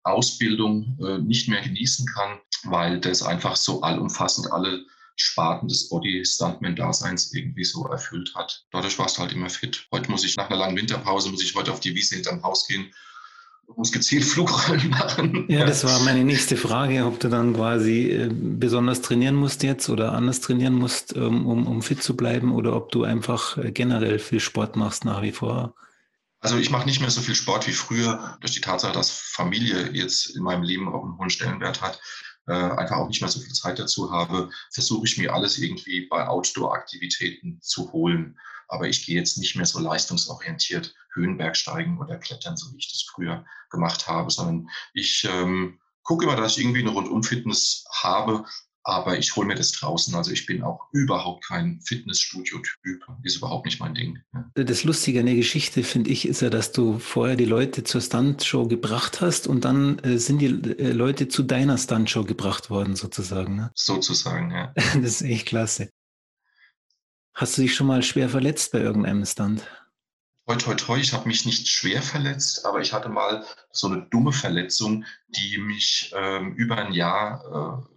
Ausbildung 0.05 0.99
äh, 1.01 1.19
nicht 1.19 1.49
mehr 1.49 1.63
genießen 1.63 2.07
kann, 2.07 2.41
weil 2.65 3.01
das 3.01 3.23
einfach 3.23 3.57
so 3.57 3.83
allumfassend 3.83 4.51
alle 4.51 4.85
Sparten 5.23 5.69
des 5.69 5.89
Body-Stuntman-Daseins 5.89 7.33
irgendwie 7.33 7.65
so 7.65 7.87
erfüllt 7.87 8.35
hat. 8.35 8.65
Dadurch 8.71 8.99
warst 8.99 9.17
du 9.17 9.23
halt 9.23 9.33
immer 9.33 9.51
fit. 9.51 9.87
Heute 9.93 10.11
muss 10.11 10.25
ich 10.25 10.37
nach 10.37 10.51
einer 10.51 10.59
langen 10.59 10.77
Winterpause, 10.77 11.31
muss 11.31 11.43
ich 11.43 11.55
heute 11.55 11.73
auf 11.73 11.81
die 11.81 11.95
Wiese 11.95 12.17
hinterm 12.17 12.43
Haus 12.43 12.67
gehen 12.67 12.93
muss 13.77 13.93
gezielt 13.93 14.25
Flugrollen 14.33 14.91
machen. 14.91 15.47
Ja, 15.49 15.65
das 15.65 15.85
war 15.85 15.99
meine 16.01 16.25
nächste 16.25 16.57
Frage, 16.57 17.05
ob 17.07 17.21
du 17.21 17.29
dann 17.29 17.55
quasi 17.55 18.11
äh, 18.11 18.31
besonders 18.31 19.03
trainieren 19.03 19.35
musst 19.35 19.63
jetzt 19.63 19.89
oder 19.89 20.13
anders 20.13 20.41
trainieren 20.41 20.75
musst, 20.75 21.17
ähm, 21.17 21.47
um, 21.47 21.67
um 21.67 21.83
fit 21.83 22.03
zu 22.03 22.17
bleiben 22.17 22.53
oder 22.53 22.75
ob 22.77 22.91
du 22.93 23.05
einfach 23.05 23.57
äh, 23.59 23.73
generell 23.73 24.19
viel 24.19 24.41
Sport 24.41 24.77
machst 24.77 25.05
nach 25.05 25.23
wie 25.23 25.33
vor. 25.33 25.75
Also 26.41 26.59
ich 26.59 26.71
mache 26.71 26.87
nicht 26.87 27.01
mehr 27.01 27.11
so 27.11 27.21
viel 27.21 27.37
Sport 27.37 27.69
wie 27.69 27.73
früher, 27.73 28.37
durch 28.41 28.53
die 28.53 28.61
Tatsache, 28.61 28.93
dass 28.93 29.11
Familie 29.11 29.91
jetzt 29.93 30.27
in 30.37 30.43
meinem 30.43 30.65
Leben 30.65 30.93
auch 30.93 31.05
einen 31.05 31.17
hohen 31.17 31.31
Stellenwert 31.31 31.81
hat 31.81 32.01
äh, 32.47 32.53
einfach 32.53 32.97
auch 32.97 33.09
nicht 33.09 33.21
mehr 33.21 33.31
so 33.31 33.41
viel 33.41 33.53
Zeit 33.53 33.79
dazu 33.79 34.11
habe, 34.11 34.51
versuche 34.73 35.07
ich 35.07 35.19
mir 35.19 35.33
alles 35.33 35.59
irgendwie 35.59 36.07
bei 36.09 36.27
Outdoor-Aktivitäten 36.27 37.61
zu 37.63 37.93
holen. 37.93 38.39
Aber 38.69 38.89
ich 38.89 39.05
gehe 39.05 39.17
jetzt 39.17 39.39
nicht 39.39 39.55
mehr 39.55 39.67
so 39.67 39.79
leistungsorientiert 39.79 40.95
Höhenbergsteigen 41.15 41.99
oder 41.99 42.19
klettern, 42.19 42.57
so 42.57 42.73
wie 42.73 42.79
ich 42.79 42.91
das 42.91 43.03
früher 43.03 43.45
gemacht 43.71 44.09
habe, 44.09 44.31
sondern 44.31 44.69
ich 44.95 45.29
ähm, 45.31 45.79
gucke 46.03 46.25
immer, 46.25 46.37
dass 46.37 46.57
ich 46.57 46.65
irgendwie 46.65 46.81
eine 46.81 46.91
Rundum-Fitness 46.91 47.85
habe, 48.03 48.45
aber 48.85 49.19
ich 49.19 49.37
hole 49.37 49.47
mir 49.47 49.55
das 49.55 49.73
draußen. 49.73 50.15
Also 50.15 50.33
ich 50.33 50.47
bin 50.47 50.63
auch 50.63 50.89
überhaupt 50.93 51.47
kein 51.47 51.81
Fitnessstudio-Typ. 51.83 53.05
Ist 53.23 53.37
überhaupt 53.37 53.67
nicht 53.67 53.81
mein 53.81 53.95
Ding. 53.95 54.19
Das 54.55 54.85
Lustige 54.85 55.21
an 55.21 55.27
der 55.27 55.37
Geschichte, 55.37 55.85
finde 55.85 56.11
ich, 56.11 56.27
ist 56.27 56.43
ja, 56.43 56.51
dass 56.51 56.73
du 56.73 56.99
vorher 56.99 57.37
die 57.37 57.45
Leute 57.45 57.85
zur 57.85 58.01
Stuntshow 58.01 58.67
gebracht 58.67 59.21
hast 59.21 59.47
und 59.47 59.65
dann 59.65 59.99
äh, 60.01 60.19
sind 60.19 60.39
die 60.41 60.47
äh, 60.47 60.93
Leute 60.93 61.29
zu 61.29 61.43
deiner 61.43 61.79
Stuntshow 61.79 62.25
gebracht 62.25 62.71
worden, 62.71 62.97
sozusagen. 62.97 63.57
Ne? 63.57 63.71
Sozusagen, 63.75 64.51
ja. 64.51 64.73
das 64.75 64.95
ist 64.95 65.23
echt 65.23 65.47
klasse. 65.47 65.91
Hast 67.35 67.57
du 67.57 67.63
dich 67.63 67.75
schon 67.75 67.87
mal 67.87 68.03
schwer 68.03 68.29
verletzt 68.29 68.73
bei 68.73 68.81
irgendeinem 68.81 69.25
Stunt? 69.25 69.63
Toi, 70.47 70.57
toi, 70.57 70.75
toi, 70.75 70.99
ich 70.99 71.13
habe 71.13 71.29
mich 71.29 71.47
nicht 71.47 71.69
schwer 71.69 72.03
verletzt, 72.03 72.67
aber 72.67 72.81
ich 72.81 72.93
hatte 72.93 73.09
mal 73.09 73.45
so 73.71 73.87
eine 73.87 74.03
dumme 74.11 74.33
Verletzung, 74.33 75.05
die 75.29 75.59
mich 75.59 76.13
ähm, 76.17 76.55
über 76.57 76.77
ein 76.77 76.93
Jahr 76.93 77.87
äh, 77.89 77.92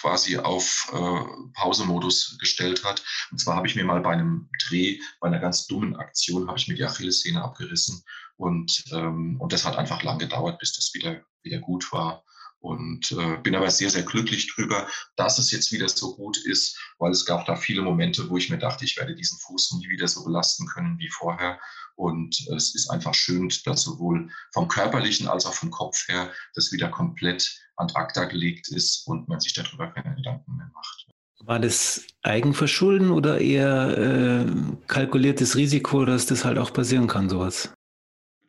quasi 0.00 0.36
auf 0.36 0.90
äh, 0.92 1.52
Pausemodus 1.54 2.38
gestellt 2.38 2.84
hat. 2.84 3.02
Und 3.30 3.38
zwar 3.38 3.56
habe 3.56 3.66
ich 3.66 3.74
mir 3.74 3.84
mal 3.84 4.00
bei 4.00 4.12
einem 4.12 4.48
Dreh, 4.66 5.00
bei 5.20 5.28
einer 5.28 5.40
ganz 5.40 5.66
dummen 5.66 5.96
Aktion, 5.96 6.48
habe 6.48 6.58
ich 6.58 6.68
mir 6.68 6.74
die 6.74 6.84
Achillessehne 6.84 7.42
abgerissen. 7.42 8.02
Und, 8.36 8.84
ähm, 8.92 9.40
und 9.40 9.52
das 9.52 9.64
hat 9.64 9.76
einfach 9.76 10.02
lang 10.02 10.18
gedauert, 10.18 10.58
bis 10.60 10.72
das 10.72 10.92
wieder, 10.94 11.22
wieder 11.42 11.58
gut 11.58 11.90
war. 11.92 12.24
Und 12.60 13.12
äh, 13.12 13.36
bin 13.38 13.54
aber 13.54 13.70
sehr, 13.70 13.90
sehr 13.90 14.02
glücklich 14.02 14.52
drüber, 14.52 14.88
dass 15.16 15.38
es 15.38 15.52
jetzt 15.52 15.70
wieder 15.70 15.88
so 15.88 16.16
gut 16.16 16.36
ist, 16.38 16.76
weil 16.98 17.12
es 17.12 17.24
gab 17.24 17.46
da 17.46 17.54
viele 17.54 17.82
Momente, 17.82 18.28
wo 18.28 18.36
ich 18.36 18.50
mir 18.50 18.58
dachte, 18.58 18.84
ich 18.84 18.96
werde 18.96 19.14
diesen 19.14 19.38
Fuß 19.38 19.74
nie 19.74 19.88
wieder 19.88 20.08
so 20.08 20.24
belasten 20.24 20.66
können 20.66 20.98
wie 20.98 21.08
vorher. 21.08 21.60
Und 21.94 22.48
es 22.56 22.74
ist 22.74 22.90
einfach 22.90 23.14
schön, 23.14 23.52
dass 23.64 23.82
sowohl 23.82 24.30
vom 24.52 24.68
körperlichen 24.68 25.28
als 25.28 25.46
auch 25.46 25.54
vom 25.54 25.70
Kopf 25.70 26.08
her 26.08 26.32
das 26.54 26.72
wieder 26.72 26.88
komplett 26.88 27.60
an 27.78 27.90
acta 27.94 28.24
gelegt 28.24 28.68
ist 28.68 29.06
und 29.06 29.28
man 29.28 29.40
sich 29.40 29.54
darüber 29.54 29.88
keine 29.88 30.14
Gedanken 30.16 30.56
mehr 30.56 30.70
macht. 30.74 31.06
War 31.40 31.60
das 31.60 32.04
Eigenverschulden 32.22 33.10
oder 33.10 33.40
eher 33.40 33.96
äh, 33.96 34.46
kalkuliertes 34.88 35.56
Risiko, 35.56 36.04
dass 36.04 36.26
das 36.26 36.44
halt 36.44 36.58
auch 36.58 36.72
passieren 36.72 37.06
kann, 37.06 37.28
sowas? 37.28 37.72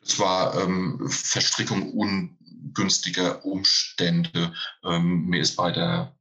Es 0.01 0.19
war 0.19 0.59
ähm, 0.59 1.07
Verstrickung 1.07 1.93
ungünstiger 1.93 3.45
Umstände. 3.45 4.53
Ähm, 4.83 5.27
mir 5.27 5.41
ist 5.41 5.55
bei 5.55 5.71
der 5.71 6.15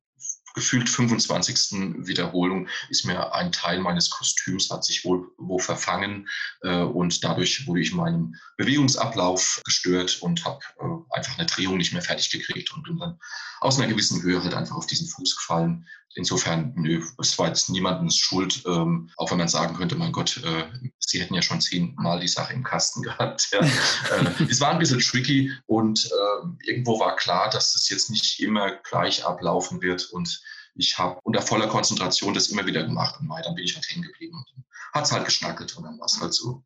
gefühlt 0.58 0.88
25. 0.88 2.06
Wiederholung 2.06 2.68
ist 2.88 3.04
mir 3.04 3.32
ein 3.32 3.52
Teil 3.52 3.78
meines 3.78 4.10
Kostüms 4.10 4.70
hat 4.70 4.84
sich 4.84 5.04
wohl 5.04 5.30
wo 5.38 5.58
verfangen 5.58 6.28
äh, 6.62 6.82
und 6.82 7.22
dadurch 7.22 7.66
wurde 7.66 7.80
ich 7.80 7.92
in 7.92 7.96
meinem 7.96 8.34
Bewegungsablauf 8.56 9.62
gestört 9.64 10.20
und 10.20 10.44
habe 10.44 10.58
äh, 10.80 11.16
einfach 11.16 11.38
eine 11.38 11.46
Drehung 11.46 11.76
nicht 11.76 11.92
mehr 11.92 12.02
fertig 12.02 12.30
gekriegt 12.30 12.72
und 12.74 12.82
bin 12.82 12.98
dann 12.98 13.20
aus 13.60 13.78
einer 13.78 13.88
gewissen 13.88 14.20
Höhe 14.22 14.42
halt 14.42 14.54
einfach 14.54 14.76
auf 14.76 14.86
diesen 14.86 15.06
Fuß 15.06 15.36
gefallen. 15.36 15.86
Insofern, 16.14 16.72
nö, 16.76 17.04
es 17.18 17.38
war 17.38 17.48
jetzt 17.48 17.70
niemandens 17.70 18.16
Schuld, 18.16 18.62
ähm, 18.66 19.10
auch 19.16 19.30
wenn 19.30 19.38
man 19.38 19.48
sagen 19.48 19.76
könnte, 19.76 19.96
mein 19.96 20.12
Gott, 20.12 20.42
äh, 20.44 20.64
sie 20.98 21.20
hätten 21.20 21.34
ja 21.34 21.42
schon 21.42 21.60
zehnmal 21.60 22.20
die 22.20 22.28
Sache 22.28 22.52
im 22.52 22.64
Kasten 22.64 23.02
gehabt. 23.04 23.48
Ja. 23.52 23.60
äh, 23.60 24.44
es 24.50 24.60
war 24.60 24.70
ein 24.70 24.78
bisschen 24.78 25.00
tricky 25.00 25.52
und 25.66 26.04
äh, 26.06 26.68
irgendwo 26.70 26.98
war 27.00 27.16
klar, 27.16 27.50
dass 27.50 27.74
es 27.74 27.88
jetzt 27.88 28.10
nicht 28.10 28.40
immer 28.40 28.76
gleich 28.82 29.24
ablaufen 29.24 29.82
wird 29.82 30.06
und 30.10 30.42
ich 30.74 30.96
habe 30.96 31.18
unter 31.24 31.42
voller 31.42 31.66
Konzentration 31.66 32.34
das 32.34 32.48
immer 32.48 32.66
wieder 32.66 32.84
gemacht 32.84 33.16
und 33.20 33.28
dann 33.28 33.54
bin 33.54 33.64
ich 33.64 33.74
halt 33.74 33.88
hängen 33.88 34.02
geblieben. 34.02 34.44
Hat 34.92 35.04
es 35.04 35.12
halt 35.12 35.24
geschnackelt 35.24 35.76
und 35.76 35.84
dann 35.84 35.98
war 35.98 36.06
es 36.06 36.20
halt 36.20 36.32
so. 36.32 36.64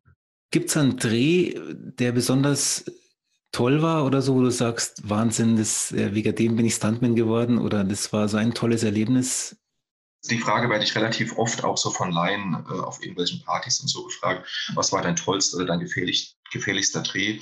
Gibt 0.51 0.69
es 0.69 0.77
einen 0.77 0.97
Dreh, 0.97 1.55
der 1.73 2.11
besonders 2.11 2.85
toll 3.53 3.81
war 3.81 4.03
oder 4.03 4.21
so, 4.21 4.35
wo 4.35 4.41
du 4.41 4.49
sagst, 4.49 5.09
Wahnsinn, 5.09 5.55
das, 5.55 5.93
äh, 5.93 6.13
wegen 6.13 6.35
dem 6.35 6.57
bin 6.57 6.65
ich 6.65 6.75
Stuntman 6.75 7.15
geworden 7.15 7.57
oder 7.57 7.85
das 7.85 8.11
war 8.11 8.27
so 8.27 8.35
ein 8.35 8.53
tolles 8.53 8.83
Erlebnis? 8.83 9.55
Die 10.29 10.39
Frage 10.39 10.69
werde 10.69 10.83
ich 10.83 10.95
relativ 10.95 11.37
oft 11.37 11.63
auch 11.63 11.77
so 11.77 11.91
von 11.91 12.11
Laien 12.11 12.65
äh, 12.69 12.73
auf 12.73 13.01
irgendwelchen 13.01 13.41
Partys 13.43 13.79
und 13.79 13.87
so 13.87 14.05
gefragt, 14.05 14.49
was 14.73 14.91
war 14.91 15.01
dein 15.01 15.15
tollster 15.15 15.57
oder 15.57 15.67
dein 15.67 15.79
gefährlich, 15.79 16.35
gefährlichster 16.51 17.03
Dreh? 17.03 17.39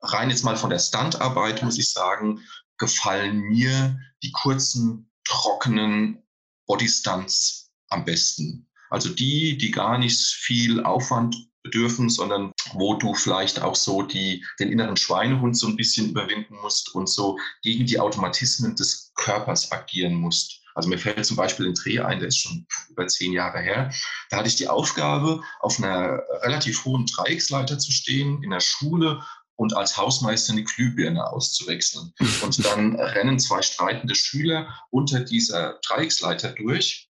Rein 0.00 0.30
jetzt 0.30 0.44
mal 0.44 0.56
von 0.56 0.70
der 0.70 0.78
Stuntarbeit 0.78 1.62
muss 1.62 1.78
ich 1.78 1.90
sagen, 1.90 2.40
gefallen 2.78 3.40
mir 3.40 3.98
die 4.22 4.32
kurzen, 4.32 5.10
trockenen 5.24 6.22
Bodystunts 6.66 7.70
am 7.88 8.04
besten. 8.04 8.66
Also 8.88 9.10
die, 9.10 9.58
die 9.58 9.70
gar 9.70 9.98
nicht 9.98 10.20
viel 10.20 10.82
Aufwand 10.82 11.36
bedürfen, 11.62 12.08
sondern 12.08 12.52
wo 12.72 12.94
du 12.94 13.14
vielleicht 13.14 13.60
auch 13.62 13.74
so 13.74 14.02
die, 14.02 14.44
den 14.58 14.72
inneren 14.72 14.96
Schweinehund 14.96 15.56
so 15.56 15.66
ein 15.66 15.76
bisschen 15.76 16.10
überwinden 16.10 16.56
musst 16.62 16.94
und 16.94 17.08
so 17.08 17.38
gegen 17.62 17.86
die 17.86 17.98
Automatismen 17.98 18.76
des 18.76 19.12
Körpers 19.14 19.70
agieren 19.72 20.14
musst. 20.14 20.60
Also 20.74 20.88
mir 20.88 20.98
fällt 20.98 21.24
zum 21.26 21.36
Beispiel 21.36 21.66
ein 21.66 21.74
Dreh 21.74 22.00
ein, 22.00 22.20
der 22.20 22.28
ist 22.28 22.38
schon 22.38 22.66
über 22.88 23.06
zehn 23.06 23.32
Jahre 23.32 23.60
her. 23.60 23.92
Da 24.30 24.38
hatte 24.38 24.48
ich 24.48 24.56
die 24.56 24.68
Aufgabe, 24.68 25.42
auf 25.60 25.78
einer 25.78 26.22
relativ 26.42 26.84
hohen 26.84 27.06
Dreiecksleiter 27.06 27.78
zu 27.78 27.90
stehen 27.92 28.42
in 28.42 28.50
der 28.50 28.60
Schule 28.60 29.22
und 29.56 29.76
als 29.76 29.96
Hausmeister 29.96 30.52
eine 30.52 30.64
Glühbirne 30.64 31.26
auszuwechseln. 31.26 32.14
Und 32.42 32.64
dann 32.64 32.96
rennen 32.96 33.38
zwei 33.38 33.60
streitende 33.60 34.14
Schüler 34.14 34.74
unter 34.88 35.20
dieser 35.20 35.78
Dreiecksleiter 35.82 36.52
durch 36.52 37.10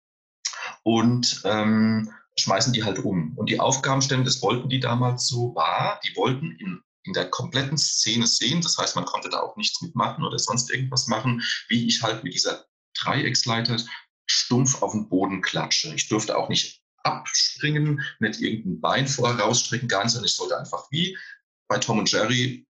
und 0.83 1.43
ähm, 1.45 2.13
schmeißen 2.39 2.73
die 2.73 2.85
halt 2.85 2.99
um. 3.01 3.37
Und 3.37 3.51
die 3.51 3.61
Aufgabenstellung, 3.61 4.25
das 4.25 4.43
wollten 4.43 4.69
die 4.69 4.81
damals 4.81 5.27
so, 5.27 5.55
war, 5.55 6.01
die 6.05 6.17
wollten 6.17 6.53
in, 6.59 6.81
in 7.05 7.13
der 7.13 7.29
kompletten 7.31 7.79
Szene 7.79 8.27
sehen, 8.27 8.63
das 8.63 8.79
heißt, 8.79 8.97
man 8.97 9.05
konnte 9.05 9.29
da 9.29 9.41
auch 9.41 9.57
nichts 9.57 9.83
mitmachen 9.83 10.25
oder 10.25 10.39
sonst 10.39 10.71
irgendwas 10.71 11.09
machen, 11.09 11.43
wie 11.69 11.87
ich 11.87 12.03
halt 12.03 12.25
mit 12.25 12.35
dieser 12.35 12.65
Dreiecksleiter 12.95 13.77
stumpf 14.27 14.83
auf 14.83 14.93
den 14.93 15.09
Boden 15.09 15.43
klatsche. 15.43 15.95
Ich 15.95 16.09
durfte 16.09 16.37
auch 16.37 16.49
nicht 16.49 16.83
abspringen, 17.05 18.01
nicht 18.21 18.41
irgendein 18.41 18.81
Bein 18.81 19.09
vorher 19.09 19.41
rausstrecken, 19.41 19.89
gar 19.89 20.05
nicht, 20.05 20.13
sondern 20.13 20.29
ich 20.29 20.35
sollte 20.35 20.59
einfach 20.59 20.87
wie 20.91 21.19
bei 21.69 21.79
Tom 21.79 21.99
und 21.99 22.11
Jerry 22.11 22.67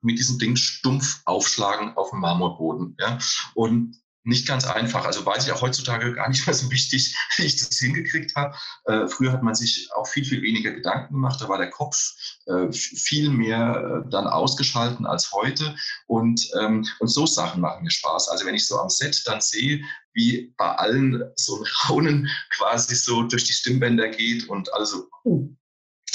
mit 0.00 0.18
diesem 0.18 0.38
Ding 0.38 0.56
stumpf 0.56 1.22
aufschlagen 1.24 1.96
auf 1.96 2.10
dem 2.10 2.20
Marmorboden. 2.20 2.96
Ja? 2.98 3.18
Und 3.54 3.96
nicht 4.28 4.46
ganz 4.46 4.66
einfach. 4.66 5.06
Also 5.06 5.24
weiß 5.24 5.46
ich 5.46 5.52
auch 5.52 5.62
heutzutage 5.62 6.12
gar 6.12 6.28
nicht 6.28 6.46
mehr 6.46 6.54
so 6.54 6.70
wichtig, 6.70 7.16
wie 7.36 7.44
ich 7.44 7.56
das 7.56 7.78
hingekriegt 7.78 8.36
habe. 8.36 8.54
Äh, 8.84 9.08
früher 9.08 9.32
hat 9.32 9.42
man 9.42 9.54
sich 9.54 9.88
auch 9.94 10.06
viel, 10.06 10.24
viel 10.24 10.42
weniger 10.42 10.70
Gedanken 10.70 11.14
gemacht. 11.14 11.40
Da 11.40 11.48
war 11.48 11.58
der 11.58 11.70
Kopf 11.70 12.12
äh, 12.46 12.70
viel 12.70 13.30
mehr 13.30 14.04
äh, 14.04 14.10
dann 14.10 14.26
ausgeschalten 14.26 15.06
als 15.06 15.32
heute. 15.32 15.74
Und, 16.06 16.48
ähm, 16.60 16.86
und 17.00 17.08
so 17.08 17.26
Sachen 17.26 17.62
machen 17.62 17.84
mir 17.84 17.90
Spaß. 17.90 18.28
Also 18.28 18.44
wenn 18.44 18.54
ich 18.54 18.66
so 18.66 18.78
am 18.78 18.90
Set 18.90 19.22
dann 19.26 19.40
sehe, 19.40 19.82
wie 20.12 20.52
bei 20.56 20.74
allen 20.74 21.24
so 21.36 21.56
ein 21.56 21.64
Raunen 21.88 22.30
quasi 22.50 22.94
so 22.94 23.22
durch 23.22 23.44
die 23.44 23.52
Stimmbänder 23.52 24.08
geht 24.08 24.48
und 24.48 24.72
also, 24.74 25.08
uh, 25.24 25.48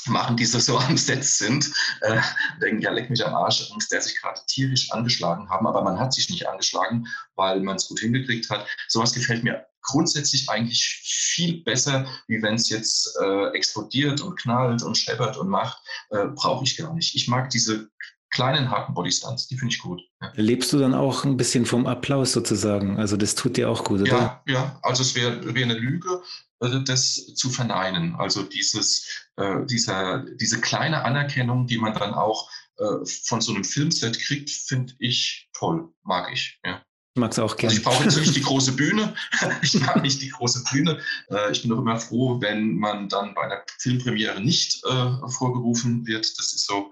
machen, 0.07 0.37
die 0.37 0.45
so 0.45 0.77
am 0.77 0.97
Set 0.97 1.23
sind, 1.23 1.71
äh, 2.01 2.19
denken, 2.61 2.81
ja, 2.81 2.91
leck 2.91 3.09
mich 3.09 3.25
am 3.25 3.33
Arsch, 3.33 3.69
muss 3.73 3.87
der 3.87 4.01
sich 4.01 4.19
gerade 4.19 4.39
tierisch 4.47 4.91
angeschlagen 4.91 5.49
haben, 5.49 5.67
aber 5.67 5.81
man 5.81 5.99
hat 5.99 6.13
sich 6.13 6.29
nicht 6.29 6.47
angeschlagen, 6.47 7.07
weil 7.35 7.61
man 7.61 7.77
es 7.77 7.87
gut 7.87 7.99
hingekriegt 7.99 8.49
hat. 8.49 8.67
Sowas 8.87 9.13
gefällt 9.13 9.43
mir 9.43 9.65
grundsätzlich 9.81 10.49
eigentlich 10.49 10.83
viel 10.83 11.63
besser, 11.63 12.07
wie 12.27 12.41
wenn 12.41 12.55
es 12.55 12.69
jetzt 12.69 13.17
äh, 13.21 13.47
explodiert 13.49 14.21
und 14.21 14.39
knallt 14.39 14.81
und 14.81 14.97
scheppert 14.97 15.37
und 15.37 15.49
macht, 15.49 15.77
äh, 16.09 16.25
brauche 16.35 16.63
ich 16.63 16.77
gar 16.77 16.93
nicht. 16.93 17.15
Ich 17.15 17.27
mag 17.27 17.49
diese 17.49 17.89
kleinen 18.33 18.71
harten 18.71 18.93
Bodystunts, 18.95 19.47
die 19.47 19.57
finde 19.57 19.73
ich 19.73 19.79
gut. 19.79 20.01
Ja. 20.21 20.31
Lebst 20.35 20.73
du 20.73 20.79
dann 20.79 20.95
auch 20.95 21.23
ein 21.23 21.37
bisschen 21.37 21.65
vom 21.65 21.85
Applaus 21.85 22.31
sozusagen? 22.31 22.97
Also 22.97 23.15
das 23.15 23.35
tut 23.35 23.57
dir 23.57 23.69
auch 23.69 23.83
gut, 23.83 24.01
oder? 24.01 24.11
Ja, 24.11 24.43
ja. 24.47 24.79
also 24.81 25.03
es 25.03 25.15
wäre 25.15 25.53
wär 25.53 25.63
eine 25.63 25.75
Lüge, 25.75 26.21
das 26.69 27.33
zu 27.35 27.49
verneinen. 27.49 28.15
Also 28.15 28.43
dieses, 28.43 29.27
äh, 29.37 29.65
dieser, 29.65 30.25
diese 30.35 30.61
kleine 30.61 31.03
Anerkennung, 31.03 31.67
die 31.67 31.77
man 31.77 31.93
dann 31.93 32.13
auch 32.13 32.49
äh, 32.77 33.05
von 33.05 33.41
so 33.41 33.53
einem 33.53 33.63
Filmset 33.63 34.19
kriegt, 34.19 34.49
finde 34.49 34.93
ich 34.99 35.49
toll, 35.53 35.89
mag 36.03 36.31
ich. 36.31 36.59
Ja. 36.65 36.81
Ich 37.15 37.19
mag 37.19 37.31
es 37.31 37.39
auch 37.39 37.55
gerne. 37.55 37.75
Also 37.75 37.77
ich 37.77 37.83
brauche 37.83 38.03
jetzt 38.03 38.17
nicht 38.17 38.35
die 38.35 38.41
große 38.41 38.71
Bühne. 38.71 39.13
ich 39.61 39.79
mag 39.79 40.01
nicht 40.01 40.21
die 40.21 40.29
große 40.29 40.63
Bühne. 40.71 40.99
Äh, 41.29 41.51
ich 41.51 41.61
bin 41.61 41.69
doch 41.69 41.77
immer 41.77 41.99
froh, 41.99 42.41
wenn 42.41 42.77
man 42.77 43.07
dann 43.07 43.35
bei 43.35 43.43
einer 43.43 43.63
Filmpremiere 43.79 44.41
nicht 44.41 44.83
äh, 44.85 45.29
vorgerufen 45.29 46.07
wird. 46.07 46.25
Das 46.25 46.53
ist 46.53 46.65
so 46.65 46.91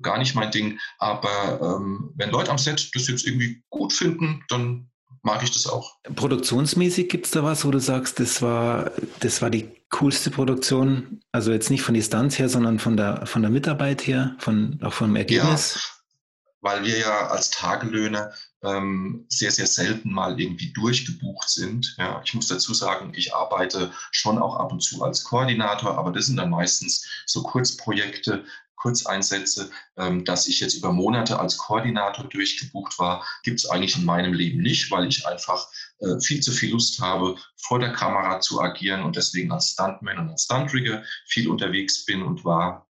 gar 0.00 0.18
nicht 0.18 0.34
mein 0.34 0.50
Ding. 0.50 0.78
Aber 0.98 1.60
ähm, 1.60 2.12
wenn 2.14 2.30
Leute 2.30 2.50
am 2.50 2.58
Set 2.58 2.90
das 2.94 3.08
jetzt 3.08 3.26
irgendwie 3.26 3.62
gut 3.68 3.92
finden, 3.92 4.42
dann 4.48 4.90
mag 5.22 5.42
ich 5.42 5.50
das 5.50 5.66
auch. 5.66 5.96
Produktionsmäßig 6.14 7.08
gibt 7.08 7.26
es 7.26 7.32
da 7.32 7.42
was, 7.42 7.64
wo 7.64 7.70
du 7.70 7.80
sagst, 7.80 8.20
das 8.20 8.42
war, 8.42 8.90
das 9.20 9.42
war 9.42 9.50
die 9.50 9.70
coolste 9.90 10.30
Produktion, 10.30 11.20
also 11.32 11.52
jetzt 11.52 11.70
nicht 11.70 11.82
von 11.82 11.94
Distanz 11.94 12.38
her, 12.38 12.48
sondern 12.48 12.78
von 12.78 12.96
der, 12.96 13.26
von 13.26 13.42
der 13.42 13.50
Mitarbeit 13.50 14.06
her, 14.06 14.36
von, 14.38 14.78
auch 14.82 14.92
vom 14.92 15.16
Ergebnis? 15.16 15.74
Ja, 15.74 15.80
weil 16.60 16.84
wir 16.84 16.98
ja 16.98 17.28
als 17.28 17.50
Tagelöhner 17.50 18.32
ähm, 18.62 19.24
sehr, 19.28 19.50
sehr 19.50 19.66
selten 19.66 20.12
mal 20.12 20.38
irgendwie 20.40 20.72
durchgebucht 20.72 21.48
sind. 21.48 21.94
Ja, 21.98 22.20
ich 22.24 22.34
muss 22.34 22.48
dazu 22.48 22.74
sagen, 22.74 23.12
ich 23.14 23.34
arbeite 23.34 23.92
schon 24.10 24.38
auch 24.38 24.56
ab 24.56 24.72
und 24.72 24.80
zu 24.80 25.02
als 25.02 25.24
Koordinator, 25.24 25.96
aber 25.96 26.12
das 26.12 26.26
sind 26.26 26.36
dann 26.36 26.50
meistens 26.50 27.06
so 27.26 27.42
Kurzprojekte, 27.42 28.44
Kurzeinsätze, 28.78 29.70
ähm, 29.96 30.24
dass 30.24 30.48
ich 30.48 30.60
jetzt 30.60 30.74
über 30.74 30.92
Monate 30.92 31.38
als 31.38 31.56
Koordinator 31.56 32.24
durchgebucht 32.24 32.98
war, 32.98 33.26
gibt 33.42 33.60
es 33.60 33.68
eigentlich 33.68 33.96
in 33.96 34.04
meinem 34.04 34.32
Leben 34.32 34.62
nicht, 34.62 34.90
weil 34.90 35.06
ich 35.08 35.26
einfach 35.26 35.68
äh, 36.00 36.20
viel 36.20 36.40
zu 36.40 36.52
viel 36.52 36.72
Lust 36.72 37.00
habe, 37.00 37.36
vor 37.56 37.78
der 37.78 37.92
Kamera 37.92 38.40
zu 38.40 38.60
agieren 38.60 39.02
und 39.02 39.16
deswegen 39.16 39.52
als 39.52 39.70
Stuntman 39.70 40.18
und 40.18 40.30
als 40.30 40.44
Stuntrigger 40.44 41.02
viel 41.26 41.48
unterwegs 41.48 42.04
bin 42.04 42.22
und 42.22 42.44
war. 42.44 42.88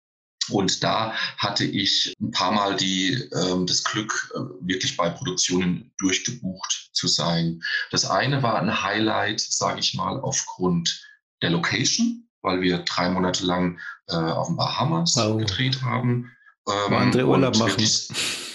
Und 0.50 0.84
da 0.84 1.14
hatte 1.38 1.64
ich 1.64 2.14
ein 2.22 2.32
paar 2.32 2.52
Mal 2.52 2.76
die, 2.76 3.14
äh, 3.14 3.66
das 3.66 3.84
Glück, 3.84 4.32
äh, 4.36 4.40
wirklich 4.68 4.98
bei 4.98 5.10
Produktionen 5.10 5.94
durchgebucht 5.98 6.90
zu 6.94 7.08
sein. 7.08 7.62
Das 7.92 8.06
eine 8.06 8.44
war 8.44 8.60
ein 8.62 8.84
Highlight, 8.84 9.40
sage 9.40 9.80
ich 9.80 9.94
mal, 9.94 10.20
aufgrund 10.20 11.02
der 11.42 11.52
Location, 11.52 12.28
weil 12.44 12.62
wir 12.62 12.80
drei 12.80 13.10
Monate 13.10 13.46
lang 13.46 13.80
äh, 14.08 14.16
auf 14.16 14.48
den 14.48 14.58
Bahamas 14.58 15.18
oh. 15.18 15.38
gedreht 15.38 15.82
haben. 15.82 16.32
Ähm, 16.70 16.94
andere 16.94 17.26
Urlaub 17.26 17.58
machen. 17.58 17.72
Wirklich, 17.72 18.10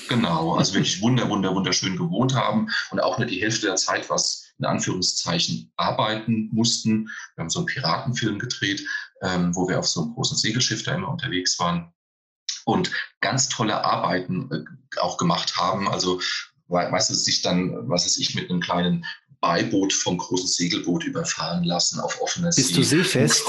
genau, 0.09 0.55
also 0.55 0.75
wirklich 0.75 1.03
wunder, 1.03 1.29
wunder, 1.29 1.55
wunderschön 1.55 1.97
gewohnt 1.97 2.35
haben 2.35 2.69
und 2.91 3.01
auch 3.01 3.19
nicht 3.19 3.31
die 3.31 3.43
Hälfte 3.43 3.67
der 3.67 3.77
Zeit 3.77 4.09
was 4.09 4.45
in 4.59 4.65
Anführungszeichen 4.65 5.73
arbeiten 5.77 6.49
mussten. 6.53 7.09
Wir 7.35 7.43
haben 7.43 7.51
so 7.51 7.61
einen 7.61 7.67
Piratenfilm 7.67 8.39
gedreht, 8.39 8.85
ähm, 9.23 9.55
wo 9.55 9.69
wir 9.69 9.79
auf 9.79 9.89
so 9.89 10.03
einem 10.03 10.15
großen 10.15 10.37
Segelschiff 10.37 10.83
da 10.83 10.95
immer 10.95 11.09
unterwegs 11.09 11.59
waren 11.59 11.93
und 12.65 12.91
ganz 13.21 13.49
tolle 13.49 13.85
Arbeiten 13.85 14.51
äh, 14.51 15.01
auch 15.01 15.17
gemacht 15.17 15.57
haben. 15.57 15.89
Also 15.89 16.21
weißt 16.69 17.11
du, 17.11 17.15
sich 17.15 17.43
dann, 17.43 17.89
was 17.89 18.05
weiß 18.05 18.19
ich, 18.19 18.35
mit 18.35 18.51
einem 18.51 18.61
kleinen 18.61 19.07
Beiboot 19.41 19.93
vom 19.93 20.19
großen 20.19 20.49
Segelboot 20.49 21.05
überfahren 21.05 21.65
lassen 21.65 22.01
auf 22.01 22.21
offener 22.21 22.53
See. 22.53 22.63
Bist 22.63 22.77
du 22.77 22.83
seefest? 22.83 23.45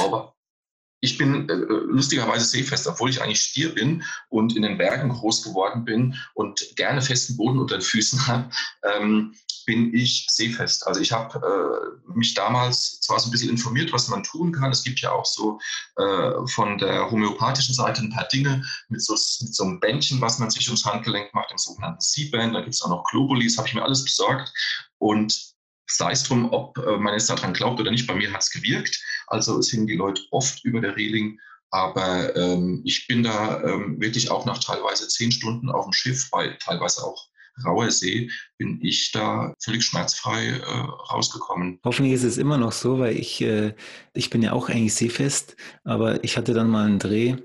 Ich 1.02 1.18
bin 1.18 1.48
äh, 1.48 1.54
lustigerweise 1.54 2.46
seefest, 2.46 2.86
obwohl 2.88 3.10
ich 3.10 3.22
eigentlich 3.22 3.42
Stier 3.42 3.74
bin 3.74 4.04
und 4.28 4.56
in 4.58 4.64
den 4.64 4.78
Bergen 4.78 5.10
groß 5.10 5.44
geworden 5.44 5.86
bin 5.86 6.16
und 6.34 6.76
gerne 6.76 7.02
festen 7.02 7.38
Boden 7.38 7.60
unter 7.60 7.78
den 7.78 7.82
Füßen 7.82 8.28
habe, 8.28 8.50
ähm, 8.84 9.34
bin 9.66 9.94
ich 9.94 10.26
seefest. 10.30 10.88
Also 10.88 11.00
ich 11.00 11.12
habe 11.12 11.40
äh, 11.40 12.12
mich 12.18 12.34
damals 12.34 13.00
zwar 13.02 13.20
so 13.20 13.30
ein 13.30 13.32
bisschen 13.32 13.52
informiert, 13.52 13.94
was 13.94 14.08
man 14.08 14.24
tun 14.24 14.52
kann. 14.52 14.72
Es 14.72 14.84
gibt 14.84 15.00
ja 15.00 15.12
auch 15.12 15.26
so 15.26 15.60
äh, 15.98 16.32
von 16.48 16.80
der 16.80 17.10
homöopathischen 17.12 17.76
Seite 17.76 18.02
ein 18.02 18.10
paar 18.10 18.28
Dinge 18.30 18.64
mit 18.90 19.02
so, 19.02 19.14
mit 19.14 19.56
so 19.56 19.64
einem 19.64 19.80
Bändchen, 19.80 20.20
was 20.22 20.40
man 20.40 20.50
sich 20.50 20.68
ums 20.68 20.86
Handgelenk 20.86 21.34
macht, 21.34 21.52
dem 21.52 21.58
sogenannten 21.60 22.02
C-Band. 22.02 22.56
Da 22.56 22.62
gibt 22.62 22.74
es 22.74 22.82
auch 22.82 22.90
noch 22.90 23.04
Globulis, 23.06 23.58
habe 23.58 23.68
ich 23.68 23.76
mir 23.76 23.84
alles 23.84 24.04
besorgt. 24.04 24.52
Und 24.98 25.54
sei 25.90 26.12
es 26.12 26.24
drum, 26.24 26.52
ob 26.52 26.78
äh, 26.78 26.98
man 26.98 27.14
jetzt 27.14 27.30
daran 27.30 27.54
glaubt 27.54 27.80
oder 27.80 27.92
nicht, 27.92 28.08
bei 28.08 28.16
mir 28.16 28.32
hat 28.32 28.42
es 28.42 28.52
gewirkt. 28.52 29.02
Also 29.28 29.60
es 29.60 29.70
hingen 29.70 29.88
die 29.88 29.96
Leute 29.96 30.22
oft 30.32 30.64
über 30.64 30.82
der 30.82 30.96
Reling. 30.96 31.40
Aber 31.72 32.36
ähm, 32.36 32.82
ich 32.84 33.08
bin 33.08 33.24
da 33.24 33.62
ähm, 33.64 34.00
wirklich 34.02 34.32
auch 34.32 34.46
nach 34.46 34.58
teilweise 34.58 35.08
zehn 35.08 35.32
Stunden 35.32 35.70
auf 35.70 35.86
dem 35.86 35.94
Schiff, 35.94 36.30
bei 36.32 36.58
teilweise 36.60 37.04
auch 37.04 37.28
rauer 37.66 37.92
See, 37.92 38.32
bin 38.58 38.80
ich 38.82 39.12
da 39.12 39.54
völlig 39.64 39.84
schmerzfrei 39.84 40.48
äh, 40.48 40.64
rausgekommen. 41.12 41.80
Hoffentlich 41.84 42.14
ist 42.14 42.24
es 42.24 42.38
immer 42.38 42.58
noch 42.58 42.72
so, 42.72 43.00
weil 43.00 43.18
ich, 43.18 43.42
äh, 43.42 43.76
ich 44.14 44.30
bin 44.30 44.42
ja 44.42 44.54
auch 44.54 44.70
eigentlich 44.70 44.96
seefest, 44.96 45.56
aber 45.84 46.24
ich 46.24 46.38
hatte 46.38 46.54
dann 46.54 46.70
mal 46.70 46.86
einen 46.86 47.00
Dreh 47.00 47.36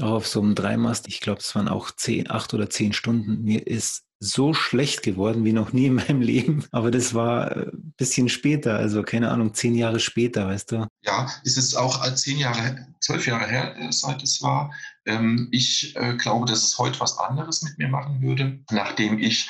auch 0.00 0.12
auf 0.12 0.26
so 0.26 0.40
einem 0.40 0.54
Dreimast. 0.54 1.08
Ich 1.08 1.20
glaube, 1.20 1.40
es 1.40 1.54
waren 1.54 1.68
auch 1.68 1.90
zehn, 1.90 2.30
acht 2.30 2.54
oder 2.54 2.70
zehn 2.70 2.92
Stunden. 2.92 3.42
Mir 3.42 3.66
ist 3.66 4.04
so 4.20 4.52
schlecht 4.52 5.02
geworden 5.02 5.44
wie 5.46 5.54
noch 5.54 5.72
nie 5.72 5.86
in 5.86 5.94
meinem 5.94 6.20
Leben. 6.20 6.64
Aber 6.72 6.90
das 6.90 7.14
war 7.14 7.50
ein 7.50 7.62
äh, 7.62 7.70
bisschen 7.96 8.28
später, 8.28 8.76
also 8.76 9.02
keine 9.02 9.30
Ahnung, 9.30 9.54
zehn 9.54 9.74
Jahre 9.74 9.98
später, 9.98 10.46
weißt 10.46 10.72
du? 10.72 10.86
Ja, 11.02 11.30
es 11.44 11.56
ist 11.56 11.74
auch 11.74 12.06
zehn 12.14 12.38
Jahre, 12.38 12.86
zwölf 13.00 13.26
Jahre 13.26 13.46
her, 13.46 13.74
äh, 13.78 13.90
seit 13.90 14.22
es 14.22 14.42
war. 14.42 14.72
Ähm, 15.06 15.48
ich 15.50 15.96
äh, 15.96 16.14
glaube, 16.16 16.46
dass 16.46 16.64
es 16.64 16.78
heute 16.78 17.00
was 17.00 17.18
anderes 17.18 17.62
mit 17.62 17.78
mir 17.78 17.88
machen 17.88 18.20
würde, 18.20 18.60
nachdem 18.70 19.18
ich 19.18 19.48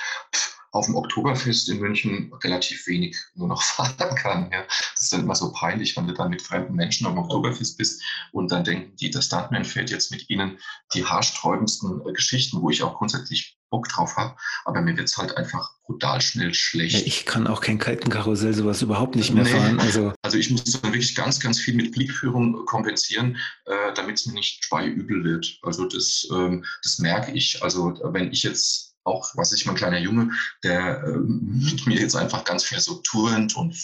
auf 0.73 0.87
dem 0.87 0.95
Oktoberfest 0.95 1.69
in 1.69 1.81
München 1.81 2.33
relativ 2.45 2.87
wenig 2.87 3.17
nur 3.35 3.49
noch 3.49 3.63
fahren 3.65 4.15
kann. 4.15 4.51
Ja. 4.53 4.63
Das 4.63 5.03
ist 5.03 5.13
dann 5.13 5.23
immer 5.23 5.35
so 5.35 5.53
peinlich, 5.53 5.97
wenn 5.97 6.07
du 6.07 6.15
dann 6.15 6.31
mit 6.31 6.43
fremden 6.43 6.75
Menschen 6.75 7.09
auf 7.09 7.15
dem 7.15 7.25
Oktoberfest 7.25 7.77
bist 7.77 8.03
und 8.31 8.53
dann 8.53 8.63
denken 8.63 8.95
die, 8.97 9.11
der 9.11 9.23
Stuntman 9.23 9.65
fährt 9.65 9.91
jetzt 9.91 10.13
mit 10.13 10.31
ihnen 10.31 10.59
die 10.95 11.05
haarsträubendsten 11.05 12.03
äh, 12.07 12.13
Geschichten, 12.13 12.63
wo 12.63 12.71
ich 12.71 12.85
auch 12.85 12.99
grundsätzlich 12.99 13.60
Bock 13.71 13.89
drauf 13.89 14.17
habe, 14.17 14.37
aber 14.65 14.81
mir 14.83 14.97
wird 14.97 15.09
es 15.09 15.17
halt 15.17 15.37
einfach 15.37 15.71
brutal 15.85 16.21
schnell 16.21 16.53
schlecht. 16.55 17.07
Ich 17.07 17.25
kann 17.25 17.47
auch 17.47 17.61
kein 17.61 17.79
Kaltenkarussell 17.79 18.53
sowas 18.53 18.83
überhaupt 18.83 19.17
nicht 19.17 19.33
mehr 19.33 19.45
nee. 19.45 19.51
fahren. 19.51 19.81
Also, 19.81 20.13
also 20.23 20.37
ich 20.37 20.51
muss 20.51 20.65
dann 20.65 20.93
wirklich 20.93 21.15
ganz, 21.15 21.41
ganz 21.41 21.59
viel 21.59 21.75
mit 21.75 21.93
Blickführung 21.93 22.67
kompensieren, 22.67 23.37
äh, 23.67 23.93
damit 23.95 24.19
es 24.19 24.27
mir 24.27 24.35
nicht 24.35 24.69
übel 24.71 25.25
wird. 25.25 25.59
Also 25.63 25.87
das, 25.87 26.27
ähm, 26.33 26.65
das 26.83 26.99
merke 26.99 27.33
ich. 27.33 27.63
Also 27.63 27.99
wenn 28.03 28.33
ich 28.33 28.43
jetzt 28.43 28.95
auch, 29.05 29.31
was 29.37 29.53
ich, 29.53 29.67
mein 29.67 29.77
kleiner 29.77 29.99
Junge, 29.99 30.31
der 30.63 31.03
äh, 31.03 31.19
mit 31.19 31.87
mir 31.87 31.99
jetzt 31.99 32.17
einfach 32.17 32.45
ganz 32.45 32.65
viel 32.65 32.81
so 32.81 32.97
turnt 33.03 33.57
und 33.57 33.77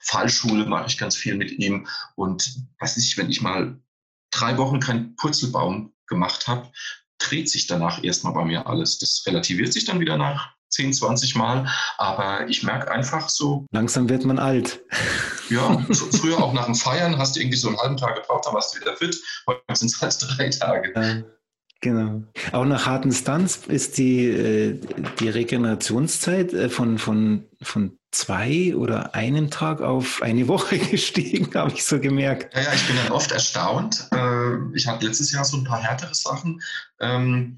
Fallschule 0.00 0.66
mache 0.66 0.86
ich 0.88 0.98
ganz 0.98 1.16
viel 1.16 1.34
mit 1.34 1.50
ihm. 1.52 1.86
Und 2.14 2.56
was 2.78 2.96
ich, 2.96 3.16
wenn 3.16 3.30
ich 3.30 3.40
mal 3.40 3.80
drei 4.30 4.58
Wochen 4.58 4.80
keinen 4.80 5.16
Purzelbaum 5.16 5.92
gemacht 6.06 6.46
habe, 6.46 6.70
dreht 7.18 7.48
sich 7.48 7.66
danach 7.66 8.02
erstmal 8.02 8.34
bei 8.34 8.44
mir 8.44 8.66
alles. 8.66 8.98
Das 8.98 9.22
relativiert 9.26 9.72
sich 9.72 9.84
dann 9.84 10.00
wieder 10.00 10.16
nach 10.16 10.54
10, 10.70 10.92
20 10.92 11.36
Mal, 11.36 11.68
aber 11.98 12.48
ich 12.48 12.62
merke 12.62 12.90
einfach 12.90 13.28
so. 13.28 13.66
Langsam 13.70 14.08
wird 14.08 14.24
man 14.24 14.38
alt. 14.38 14.82
Ja, 15.48 15.84
früher 16.20 16.42
auch 16.42 16.52
nach 16.52 16.66
dem 16.66 16.74
Feiern 16.74 17.18
hast 17.18 17.36
du 17.36 17.40
irgendwie 17.40 17.58
so 17.58 17.68
einen 17.68 17.78
halben 17.78 17.96
Tag 17.96 18.16
gebraucht, 18.16 18.46
dann 18.46 18.54
warst 18.54 18.74
du 18.74 18.80
wieder 18.80 18.96
fit. 18.96 19.16
Heute 19.46 19.60
sind 19.72 19.92
es 19.92 20.00
halt 20.00 20.16
drei 20.20 20.50
Tage. 20.50 20.92
Ja. 20.94 21.22
Genau. 21.80 22.22
Auch 22.52 22.64
nach 22.64 22.86
harten 22.86 23.12
Stunts 23.12 23.60
ist 23.68 23.98
die, 23.98 24.24
äh, 24.26 24.80
die 25.20 25.28
Regenerationszeit 25.28 26.54
äh, 26.54 26.70
von, 26.70 26.96
von, 26.96 27.44
von 27.60 27.98
zwei 28.10 28.74
oder 28.74 29.14
einem 29.14 29.50
Tag 29.50 29.82
auf 29.82 30.22
eine 30.22 30.48
Woche 30.48 30.78
gestiegen, 30.90 31.52
habe 31.54 31.72
ich 31.72 31.84
so 31.84 32.00
gemerkt. 32.00 32.54
Ja, 32.54 32.62
ja, 32.62 32.72
ich 32.72 32.86
bin 32.86 32.96
dann 32.96 33.12
oft 33.12 33.32
erstaunt. 33.32 34.08
Äh, 34.54 34.76
ich 34.76 34.86
hatte 34.86 35.06
letztes 35.06 35.32
Jahr 35.32 35.44
so 35.44 35.56
ein 35.56 35.64
paar 35.64 35.80
härtere 35.80 36.14
Sachen. 36.14 36.62
Ähm, 37.00 37.56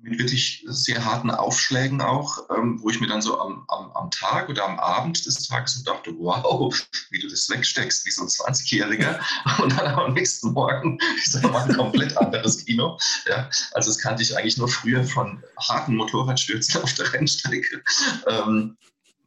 mit 0.00 0.18
wirklich 0.18 0.64
sehr 0.68 1.04
harten 1.04 1.30
Aufschlägen 1.30 2.00
auch, 2.00 2.48
ähm, 2.56 2.78
wo 2.80 2.90
ich 2.90 3.00
mir 3.00 3.08
dann 3.08 3.20
so 3.20 3.40
am, 3.40 3.64
am, 3.68 3.90
am, 3.92 4.10
Tag 4.10 4.48
oder 4.48 4.64
am 4.64 4.78
Abend 4.78 5.26
des 5.26 5.48
Tages 5.48 5.74
so 5.74 5.82
dachte, 5.82 6.14
wow, 6.18 6.72
wie 7.10 7.18
du 7.18 7.28
das 7.28 7.48
wegsteckst, 7.50 8.06
wie 8.06 8.10
so 8.10 8.22
ein 8.22 8.28
20-Jähriger. 8.28 9.18
Und 9.62 9.76
dann 9.76 9.86
am 9.94 10.14
nächsten 10.14 10.52
Morgen 10.52 10.98
ist 11.22 11.34
das 11.34 11.42
mal 11.42 11.68
ein 11.68 11.76
komplett 11.76 12.16
anderes 12.16 12.64
Kino. 12.64 12.98
Ja, 13.28 13.50
also 13.72 13.90
das 13.90 13.98
kannte 13.98 14.22
ich 14.22 14.36
eigentlich 14.36 14.58
nur 14.58 14.68
früher 14.68 15.04
von 15.04 15.42
harten 15.58 15.96
Motorradstürzen 15.96 16.80
auf 16.82 16.94
der 16.94 17.12
Rennstrecke. 17.12 17.82
Ähm, 18.28 18.76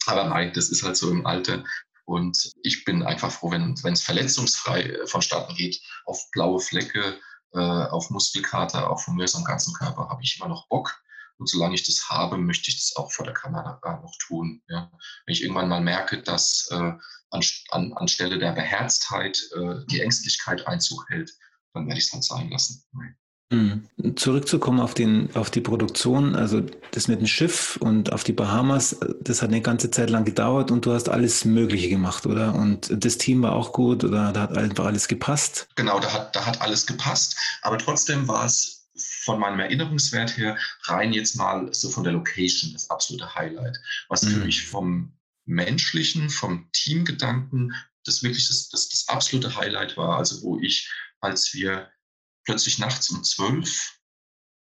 aber 0.06 0.24
nein, 0.30 0.52
das 0.54 0.70
ist 0.70 0.84
halt 0.84 0.96
so 0.96 1.12
im 1.12 1.26
Alter. 1.26 1.64
Und 2.06 2.52
ich 2.64 2.84
bin 2.84 3.04
einfach 3.04 3.32
froh, 3.32 3.52
wenn 3.52 3.76
es 3.94 4.02
verletzungsfrei 4.02 4.84
äh, 4.84 5.08
vonstatten 5.08 5.56
geht, 5.56 5.82
auf 6.06 6.30
blaue 6.32 6.60
Flecke, 6.60 7.20
äh, 7.54 7.60
auf 7.60 8.10
Muskelkater, 8.10 8.90
auch 8.90 9.00
von 9.00 9.16
mir 9.16 9.28
am 9.34 9.44
ganzen 9.44 9.74
Körper, 9.74 10.10
habe 10.10 10.24
ich 10.24 10.38
immer 10.38 10.50
noch 10.50 10.68
Bock. 10.68 11.02
Und 11.38 11.48
solange 11.50 11.74
ich 11.74 11.84
das 11.84 12.10
habe, 12.10 12.38
möchte 12.38 12.70
ich 12.70 12.78
das 12.78 12.96
auch 12.96 13.12
vor 13.12 13.26
der 13.26 13.34
Kamera 13.34 13.80
noch 14.02 14.16
tun. 14.20 14.62
Ja. 14.68 14.92
Wenn 15.26 15.34
ich 15.34 15.42
irgendwann 15.42 15.70
mal 15.70 15.82
merke, 15.82 16.22
dass 16.22 16.68
äh, 16.72 16.94
an, 17.32 17.42
an, 17.70 17.94
anstelle 17.94 18.38
der 18.38 18.52
Beherztheit 18.52 19.42
äh, 19.56 19.86
die 19.88 20.02
Ängstlichkeit 20.02 20.68
Einzug 20.68 21.10
hält, 21.10 21.32
dann 21.74 21.88
werde 21.88 22.00
ich 22.00 22.06
es 22.06 22.14
halt 22.14 22.24
sein 22.24 22.50
lassen. 22.52 22.84
Mhm. 22.92 23.16
Zurückzukommen 24.16 24.80
auf, 24.80 24.94
den, 24.94 25.30
auf 25.36 25.50
die 25.50 25.60
Produktion, 25.60 26.36
also 26.36 26.62
das 26.92 27.08
mit 27.08 27.20
dem 27.20 27.28
Schiff 27.28 27.78
und 27.82 28.14
auf 28.14 28.24
die 28.24 28.32
Bahamas, 28.32 28.98
das 29.20 29.42
hat 29.42 29.50
eine 29.50 29.62
ganze 29.62 29.92
Zeit 29.92 30.10
lang 30.10 30.24
gedauert 30.24 30.72
und 30.72 30.86
du 30.86 30.94
hast 30.94 31.10
alles 31.10 31.44
Mögliche 31.44 31.90
gemacht, 31.90 32.26
oder? 32.26 32.56
Und 32.56 32.90
das 32.94 33.18
Team 33.18 33.44
war 33.44 33.54
auch 33.54 33.74
gut 33.74 34.04
oder 34.06 34.32
da 34.32 34.42
hat 34.42 34.58
einfach 34.58 34.86
alles 34.86 35.08
gepasst? 35.08 35.68
Genau, 35.76 36.00
da 36.00 36.14
hat, 36.14 36.36
da 36.36 36.46
hat 36.46 36.62
alles 36.62 36.88
gepasst, 36.88 37.36
aber 37.62 37.78
trotzdem 37.78 38.28
war 38.28 38.46
es 38.46 38.90
von 39.24 39.40
meinem 39.40 39.60
Erinnerungswert 39.60 40.38
her 40.38 40.58
rein 40.84 41.12
jetzt 41.12 41.36
mal 41.36 41.74
so 41.74 41.90
von 41.90 42.04
der 42.04 42.14
Location 42.14 42.72
das 42.74 42.90
absolute 42.90 43.36
Highlight, 43.36 43.78
was 44.08 44.24
mhm. 44.24 44.30
für 44.30 44.46
mich 44.46 44.66
vom 44.66 45.14
menschlichen, 45.46 46.30
vom 46.30 46.70
Teamgedanken 46.72 47.74
das 48.06 48.24
wirklich 48.24 48.48
das, 48.48 48.70
das, 48.70 48.90
das 48.90 49.08
absolute 49.10 49.56
Highlight 49.56 49.98
war, 49.98 50.18
also 50.18 50.42
wo 50.42 50.60
ich, 50.60 50.90
als 51.20 51.54
wir 51.54 51.90
plötzlich 52.46 52.80
nachts 52.80 53.10
um 53.10 53.24
zwölf 53.24 54.00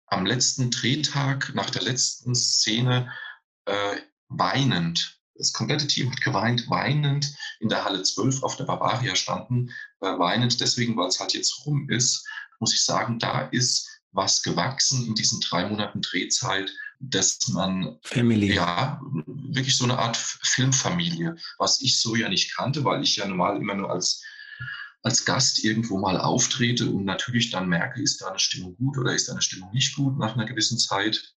am 0.06 0.26
letzten 0.26 0.70
Drehtag, 0.70 1.54
nach 1.54 1.70
der 1.70 1.82
letzten 1.82 2.34
Szene, 2.34 3.12
äh, 3.66 3.96
weinend, 4.28 5.20
das 5.34 5.52
komplette 5.52 5.86
Team 5.86 6.10
hat 6.10 6.20
geweint, 6.20 6.68
weinend 6.68 7.32
in 7.60 7.68
der 7.68 7.84
Halle 7.84 8.02
12 8.02 8.42
auf 8.42 8.56
der 8.56 8.64
Bavaria 8.64 9.14
standen, 9.14 9.68
äh, 10.00 10.18
weinend 10.18 10.60
deswegen, 10.60 10.96
weil 10.96 11.08
es 11.08 11.20
halt 11.20 11.34
jetzt 11.34 11.64
rum 11.64 11.88
ist, 11.90 12.26
muss 12.58 12.74
ich 12.74 12.84
sagen, 12.84 13.18
da 13.18 13.42
ist 13.52 13.88
was 14.10 14.42
gewachsen 14.42 15.06
in 15.06 15.14
diesen 15.14 15.40
drei 15.40 15.68
Monaten 15.68 16.00
Drehzeit, 16.00 16.72
dass 17.00 17.48
man 17.48 17.98
Family. 18.02 18.54
ja 18.54 19.00
wirklich 19.26 19.76
so 19.76 19.84
eine 19.84 19.98
Art 19.98 20.16
Filmfamilie, 20.16 21.36
was 21.58 21.80
ich 21.80 22.00
so 22.00 22.16
ja 22.16 22.28
nicht 22.28 22.56
kannte, 22.56 22.84
weil 22.84 23.02
ich 23.02 23.16
ja 23.16 23.26
normal 23.26 23.58
immer 23.58 23.74
nur 23.74 23.90
als 23.90 24.22
als 25.02 25.24
Gast 25.24 25.64
irgendwo 25.64 25.98
mal 25.98 26.18
auftrete 26.18 26.90
und 26.90 27.04
natürlich 27.04 27.50
dann 27.50 27.68
merke, 27.68 28.02
ist 28.02 28.20
da 28.20 28.28
eine 28.28 28.38
Stimmung 28.38 28.76
gut 28.76 28.98
oder 28.98 29.14
ist 29.14 29.28
da 29.28 29.32
eine 29.32 29.42
Stimmung 29.42 29.72
nicht 29.72 29.94
gut 29.94 30.18
nach 30.18 30.34
einer 30.34 30.46
gewissen 30.46 30.78
Zeit. 30.78 31.34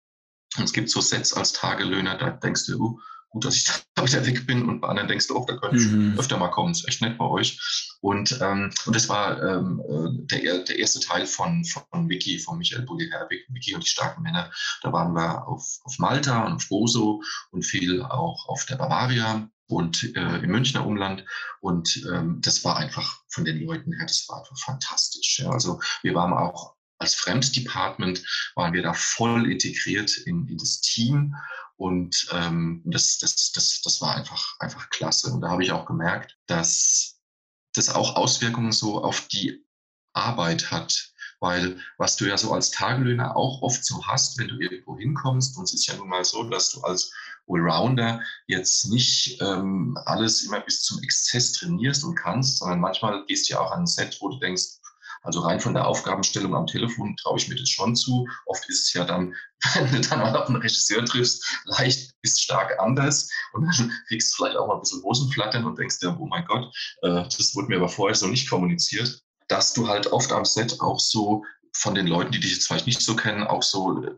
Und 0.56 0.64
es 0.64 0.72
gibt 0.72 0.90
so 0.90 1.00
Sets 1.00 1.32
als 1.32 1.52
Tagelöhner, 1.52 2.16
da 2.16 2.30
denkst 2.30 2.66
du, 2.66 2.80
oh, 2.80 3.00
gut, 3.30 3.44
dass 3.44 3.56
ich 3.56 3.64
da 3.94 4.06
wieder 4.06 4.26
weg 4.26 4.46
bin 4.46 4.68
und 4.68 4.80
bei 4.80 4.88
anderen 4.88 5.08
denkst 5.08 5.26
du, 5.26 5.36
oh, 5.36 5.44
da 5.46 5.56
könnte 5.56 5.76
ich 5.76 5.86
mhm. 5.86 6.18
öfter 6.18 6.38
mal 6.38 6.48
kommen, 6.48 6.72
ist 6.72 6.86
echt 6.86 7.02
nett 7.02 7.18
bei 7.18 7.26
euch. 7.26 7.60
Und, 8.00 8.38
ähm, 8.40 8.70
und 8.86 8.96
das 8.96 9.08
war 9.08 9.42
ähm, 9.42 9.82
äh, 9.88 10.40
der, 10.40 10.58
der 10.60 10.78
erste 10.78 11.00
Teil 11.00 11.26
von, 11.26 11.64
von 11.64 12.08
Vicky, 12.08 12.38
von 12.38 12.58
Michael 12.58 12.82
Bulli-Herbig, 12.82 13.46
Vicky 13.48 13.74
und 13.74 13.82
die 13.84 13.88
starken 13.88 14.22
Männer. 14.22 14.50
Da 14.82 14.92
waren 14.92 15.12
wir 15.14 15.46
auf, 15.48 15.80
auf 15.82 15.98
Malta 15.98 16.46
und 16.46 16.54
auf 16.54 16.68
Boso 16.68 17.22
und 17.50 17.64
viel 17.64 18.02
auch 18.02 18.48
auf 18.48 18.64
der 18.66 18.76
Bavaria 18.76 19.50
und 19.68 20.16
äh, 20.16 20.38
im 20.38 20.50
Münchner 20.50 20.86
Umland. 20.86 21.24
Und 21.60 22.04
ähm, 22.12 22.40
das 22.40 22.64
war 22.64 22.76
einfach 22.76 23.20
von 23.28 23.44
den 23.44 23.60
Leuten 23.60 23.92
her, 23.92 24.06
das 24.06 24.28
war 24.28 24.40
einfach 24.40 24.58
fantastisch. 24.58 25.38
Ja. 25.40 25.50
Also 25.50 25.80
wir 26.02 26.14
waren 26.14 26.32
auch 26.32 26.74
als 26.98 27.14
Fremddepartment, 27.14 28.24
waren 28.56 28.72
wir 28.72 28.82
da 28.82 28.92
voll 28.92 29.50
integriert 29.50 30.16
in, 30.18 30.48
in 30.48 30.58
das 30.58 30.80
Team. 30.80 31.36
Und 31.76 32.26
ähm, 32.32 32.82
das, 32.84 33.18
das, 33.18 33.52
das, 33.52 33.82
das 33.82 34.00
war 34.00 34.16
einfach, 34.16 34.56
einfach 34.58 34.90
klasse. 34.90 35.32
Und 35.32 35.42
da 35.42 35.50
habe 35.50 35.62
ich 35.62 35.70
auch 35.70 35.86
gemerkt, 35.86 36.36
dass 36.46 37.20
das 37.74 37.88
auch 37.90 38.16
Auswirkungen 38.16 38.72
so 38.72 39.02
auf 39.04 39.28
die 39.28 39.64
Arbeit 40.12 40.72
hat. 40.72 41.12
Weil 41.40 41.78
was 41.98 42.16
du 42.16 42.26
ja 42.26 42.36
so 42.36 42.52
als 42.52 42.70
Tagelöhner 42.70 43.36
auch 43.36 43.62
oft 43.62 43.84
so 43.84 44.06
hast, 44.06 44.38
wenn 44.38 44.48
du 44.48 44.58
irgendwo 44.58 44.98
hinkommst, 44.98 45.56
und 45.56 45.64
es 45.64 45.74
ist 45.74 45.86
ja 45.86 45.96
nun 45.96 46.08
mal 46.08 46.24
so, 46.24 46.42
dass 46.44 46.72
du 46.72 46.80
als 46.82 47.12
Allrounder 47.48 48.22
jetzt 48.46 48.88
nicht 48.88 49.40
ähm, 49.40 49.98
alles 50.04 50.42
immer 50.42 50.60
bis 50.60 50.82
zum 50.82 51.02
Exzess 51.02 51.52
trainierst 51.52 52.04
und 52.04 52.16
kannst, 52.16 52.58
sondern 52.58 52.80
manchmal 52.80 53.24
gehst 53.26 53.48
du 53.48 53.54
ja 53.54 53.60
auch 53.60 53.72
an 53.72 53.80
ein 53.80 53.86
Set, 53.86 54.18
wo 54.20 54.28
du 54.28 54.38
denkst, 54.38 54.78
also 55.22 55.40
rein 55.40 55.60
von 55.60 55.74
der 55.74 55.86
Aufgabenstellung 55.86 56.54
am 56.54 56.66
Telefon 56.66 57.16
traue 57.16 57.38
ich 57.38 57.48
mir 57.48 57.56
das 57.56 57.68
schon 57.68 57.96
zu. 57.96 58.26
Oft 58.46 58.68
ist 58.68 58.86
es 58.86 58.92
ja 58.92 59.04
dann, 59.04 59.34
wenn 59.74 59.90
du 59.90 60.08
dann 60.08 60.20
mal 60.20 60.36
auf 60.36 60.48
einen 60.48 60.62
Regisseur 60.62 61.04
triffst, 61.04 61.44
leicht 61.64 62.12
bis 62.22 62.40
stark 62.40 62.78
anders 62.78 63.30
und 63.52 63.66
dann 63.66 63.92
kriegst 64.08 64.32
du 64.32 64.36
vielleicht 64.36 64.56
auch 64.56 64.68
mal 64.68 64.74
ein 64.74 64.80
bisschen 64.80 65.02
Hosenflattern 65.02 65.64
und 65.64 65.78
denkst 65.78 66.00
dir, 66.00 66.16
oh 66.18 66.26
mein 66.26 66.44
Gott, 66.46 66.72
äh, 67.02 67.24
das 67.24 67.54
wurde 67.54 67.68
mir 67.68 67.76
aber 67.76 67.88
vorher 67.88 68.14
so 68.14 68.26
nicht 68.26 68.48
kommuniziert, 68.48 69.22
dass 69.48 69.72
du 69.72 69.88
halt 69.88 70.08
oft 70.08 70.32
am 70.32 70.44
Set 70.44 70.80
auch 70.80 71.00
so 71.00 71.44
von 71.74 71.94
den 71.94 72.06
Leuten, 72.06 72.32
die 72.32 72.40
dich 72.40 72.52
jetzt 72.52 72.66
vielleicht 72.66 72.86
nicht 72.86 73.00
so 73.00 73.16
kennen, 73.16 73.44
auch 73.44 73.62
so 73.62 74.02
äh, 74.02 74.10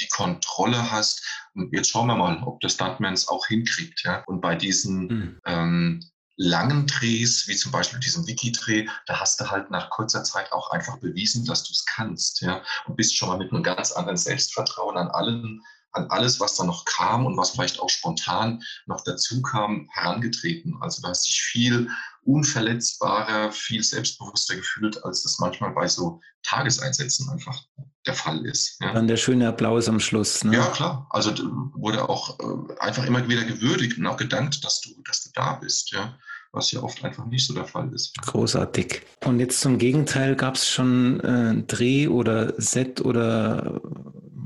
die 0.00 0.08
Kontrolle 0.08 0.90
hast. 0.90 1.24
Und 1.54 1.72
jetzt 1.72 1.90
schauen 1.90 2.06
wir 2.06 2.16
mal, 2.16 2.42
ob 2.44 2.60
der 2.60 2.68
Stuntman 2.68 3.14
es 3.14 3.28
auch 3.28 3.46
hinkriegt. 3.46 4.02
Ja? 4.04 4.22
Und 4.26 4.40
bei 4.40 4.54
diesen 4.54 5.06
mhm. 5.06 5.40
ähm, 5.46 6.10
langen 6.36 6.86
Drehs, 6.86 7.48
wie 7.48 7.56
zum 7.56 7.72
Beispiel 7.72 7.98
diesem 7.98 8.26
Wiki-Dreh, 8.26 8.86
da 9.06 9.20
hast 9.20 9.40
du 9.40 9.50
halt 9.50 9.70
nach 9.70 9.88
kurzer 9.90 10.22
Zeit 10.24 10.52
auch 10.52 10.70
einfach 10.70 10.98
bewiesen, 10.98 11.46
dass 11.46 11.64
du 11.64 11.72
es 11.72 11.86
kannst. 11.86 12.42
Ja? 12.42 12.62
Und 12.86 12.96
bist 12.96 13.16
schon 13.16 13.28
mal 13.28 13.38
mit 13.38 13.52
einem 13.52 13.62
ganz 13.62 13.92
anderen 13.92 14.18
Selbstvertrauen 14.18 14.96
an 14.96 15.08
allen 15.08 15.62
an 15.96 16.06
alles, 16.10 16.40
was 16.40 16.56
da 16.56 16.64
noch 16.64 16.84
kam 16.84 17.26
und 17.26 17.36
was 17.36 17.50
vielleicht 17.50 17.80
auch 17.80 17.88
spontan 17.88 18.62
noch 18.86 19.02
dazu 19.04 19.42
kam, 19.42 19.88
herangetreten. 19.92 20.76
Also 20.80 21.02
da 21.02 21.08
hast 21.08 21.28
dich 21.28 21.40
viel 21.40 21.88
unverletzbarer, 22.22 23.52
viel 23.52 23.82
selbstbewusster 23.82 24.56
gefühlt, 24.56 25.02
als 25.04 25.22
das 25.22 25.38
manchmal 25.38 25.72
bei 25.72 25.86
so 25.86 26.20
Tageseinsätzen 26.42 27.28
einfach 27.30 27.62
der 28.06 28.14
Fall 28.14 28.44
ist. 28.46 28.80
Ja. 28.80 28.92
Dann 28.92 29.08
der 29.08 29.16
schöne 29.16 29.48
Applaus 29.48 29.88
am 29.88 30.00
Schluss. 30.00 30.44
Ne? 30.44 30.56
Ja, 30.56 30.66
klar. 30.66 31.06
Also 31.10 31.32
wurde 31.74 32.08
auch 32.08 32.38
äh, 32.38 32.78
einfach 32.80 33.04
immer 33.04 33.28
wieder 33.28 33.44
gewürdigt 33.44 33.98
und 33.98 34.06
auch 34.06 34.16
gedankt, 34.16 34.64
dass 34.64 34.80
du, 34.80 34.90
dass 35.06 35.22
du 35.22 35.30
da 35.34 35.54
bist. 35.54 35.92
Ja 35.92 36.16
was 36.56 36.72
ja 36.72 36.82
oft 36.82 37.04
einfach 37.04 37.26
nicht 37.26 37.46
so 37.46 37.54
der 37.54 37.66
Fall 37.66 37.92
ist. 37.92 38.16
Großartig. 38.22 39.02
Und 39.24 39.40
jetzt 39.40 39.60
zum 39.60 39.76
Gegenteil, 39.78 40.34
gab 40.34 40.54
es 40.54 40.68
schon 40.68 41.20
äh, 41.20 41.62
Dreh 41.66 42.08
oder 42.08 42.54
Set 42.56 43.00
oder 43.02 43.80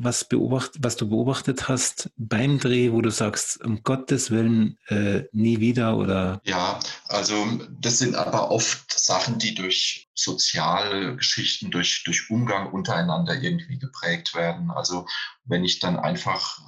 was, 0.02 0.24
beobacht, 0.24 0.72
was 0.80 0.96
du 0.96 1.08
beobachtet 1.08 1.68
hast 1.68 2.10
beim 2.16 2.58
Dreh, 2.58 2.92
wo 2.92 3.00
du 3.00 3.10
sagst, 3.10 3.62
um 3.64 3.82
Gottes 3.82 4.30
Willen 4.30 4.78
äh, 4.88 5.24
nie 5.32 5.60
wieder 5.60 5.96
oder? 5.96 6.40
Ja, 6.44 6.80
also 7.08 7.34
das 7.80 7.98
sind 7.98 8.14
aber 8.14 8.50
oft 8.50 8.98
Sachen, 8.98 9.38
die 9.38 9.54
durch 9.54 10.08
soziale 10.14 11.16
Geschichten, 11.16 11.70
durch, 11.70 12.02
durch 12.04 12.30
Umgang 12.30 12.72
untereinander 12.72 13.34
irgendwie 13.34 13.78
geprägt 13.78 14.34
werden. 14.34 14.70
Also 14.70 15.06
wenn 15.44 15.64
ich 15.64 15.78
dann 15.78 15.98
einfach 15.98 16.60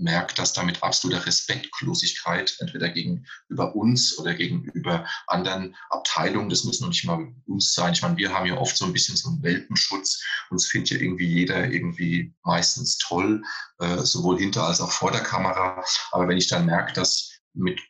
merkt, 0.00 0.38
dass 0.38 0.52
damit 0.52 0.82
absolute 0.82 1.26
Respektlosigkeit 1.26 2.56
entweder 2.58 2.88
gegenüber 2.88 3.74
uns 3.74 4.18
oder 4.18 4.34
gegenüber 4.34 5.06
anderen 5.26 5.76
Abteilungen, 5.90 6.48
das 6.48 6.64
müssen 6.64 6.84
noch 6.84 6.90
nicht 6.90 7.04
mal 7.04 7.32
uns 7.46 7.74
sein. 7.74 7.92
Ich 7.92 8.02
meine, 8.02 8.16
wir 8.16 8.32
haben 8.32 8.46
ja 8.46 8.56
oft 8.56 8.76
so 8.76 8.84
ein 8.84 8.92
bisschen 8.92 9.16
so 9.16 9.28
einen 9.28 9.42
Welpenschutz. 9.42 10.22
Uns 10.50 10.66
findet 10.66 10.90
ja 10.90 10.98
irgendwie 10.98 11.26
jeder 11.26 11.70
irgendwie 11.70 12.34
meistens 12.42 12.98
toll, 12.98 13.42
äh, 13.78 13.98
sowohl 13.98 14.38
hinter 14.38 14.64
als 14.64 14.80
auch 14.80 14.92
vor 14.92 15.10
der 15.10 15.22
Kamera. 15.22 15.82
Aber 16.12 16.28
wenn 16.28 16.38
ich 16.38 16.48
dann 16.48 16.66
merke, 16.66 16.92
dass 16.92 17.30
mit 17.52 17.80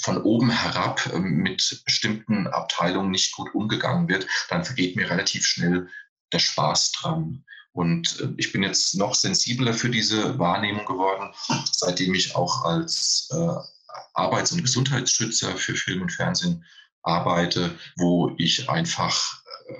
von 0.00 0.22
oben 0.22 0.50
herab 0.50 1.06
äh, 1.12 1.18
mit 1.18 1.82
bestimmten 1.84 2.46
Abteilungen 2.46 3.10
nicht 3.10 3.34
gut 3.34 3.54
umgegangen 3.54 4.08
wird, 4.08 4.26
dann 4.48 4.64
vergeht 4.64 4.96
mir 4.96 5.10
relativ 5.10 5.44
schnell 5.44 5.88
der 6.32 6.38
Spaß 6.38 6.92
dran. 6.92 7.44
Und 7.76 8.20
äh, 8.20 8.28
ich 8.38 8.52
bin 8.52 8.62
jetzt 8.62 8.94
noch 8.94 9.14
sensibler 9.14 9.74
für 9.74 9.90
diese 9.90 10.38
Wahrnehmung 10.38 10.86
geworden, 10.86 11.34
seitdem 11.70 12.14
ich 12.14 12.34
auch 12.34 12.64
als 12.64 13.28
äh, 13.32 13.54
Arbeits- 14.14 14.52
und 14.52 14.62
Gesundheitsschützer 14.62 15.54
für 15.56 15.74
Film 15.74 16.00
und 16.00 16.10
Fernsehen 16.10 16.64
arbeite, 17.02 17.78
wo 17.96 18.34
ich 18.38 18.70
einfach 18.70 19.42
äh, 19.68 19.74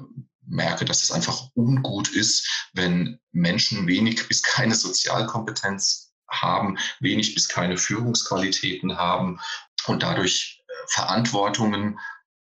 merke, 0.47 0.85
dass 0.85 1.05
es 1.05 1.11
einfach 1.11 1.49
ungut 1.55 2.09
ist, 2.09 2.69
wenn 2.75 3.19
Menschen 3.33 3.87
wenig 3.87 4.29
bis 4.29 4.43
keine 4.43 4.75
Sozialkompetenz 4.75 6.13
haben, 6.29 6.77
wenig 7.01 7.35
bis 7.35 7.49
keine 7.49 7.79
Führungsqualitäten 7.79 8.99
haben 8.99 9.41
und 9.87 10.03
dadurch 10.03 10.63
äh, 10.69 10.73
Verantwortungen 10.89 11.99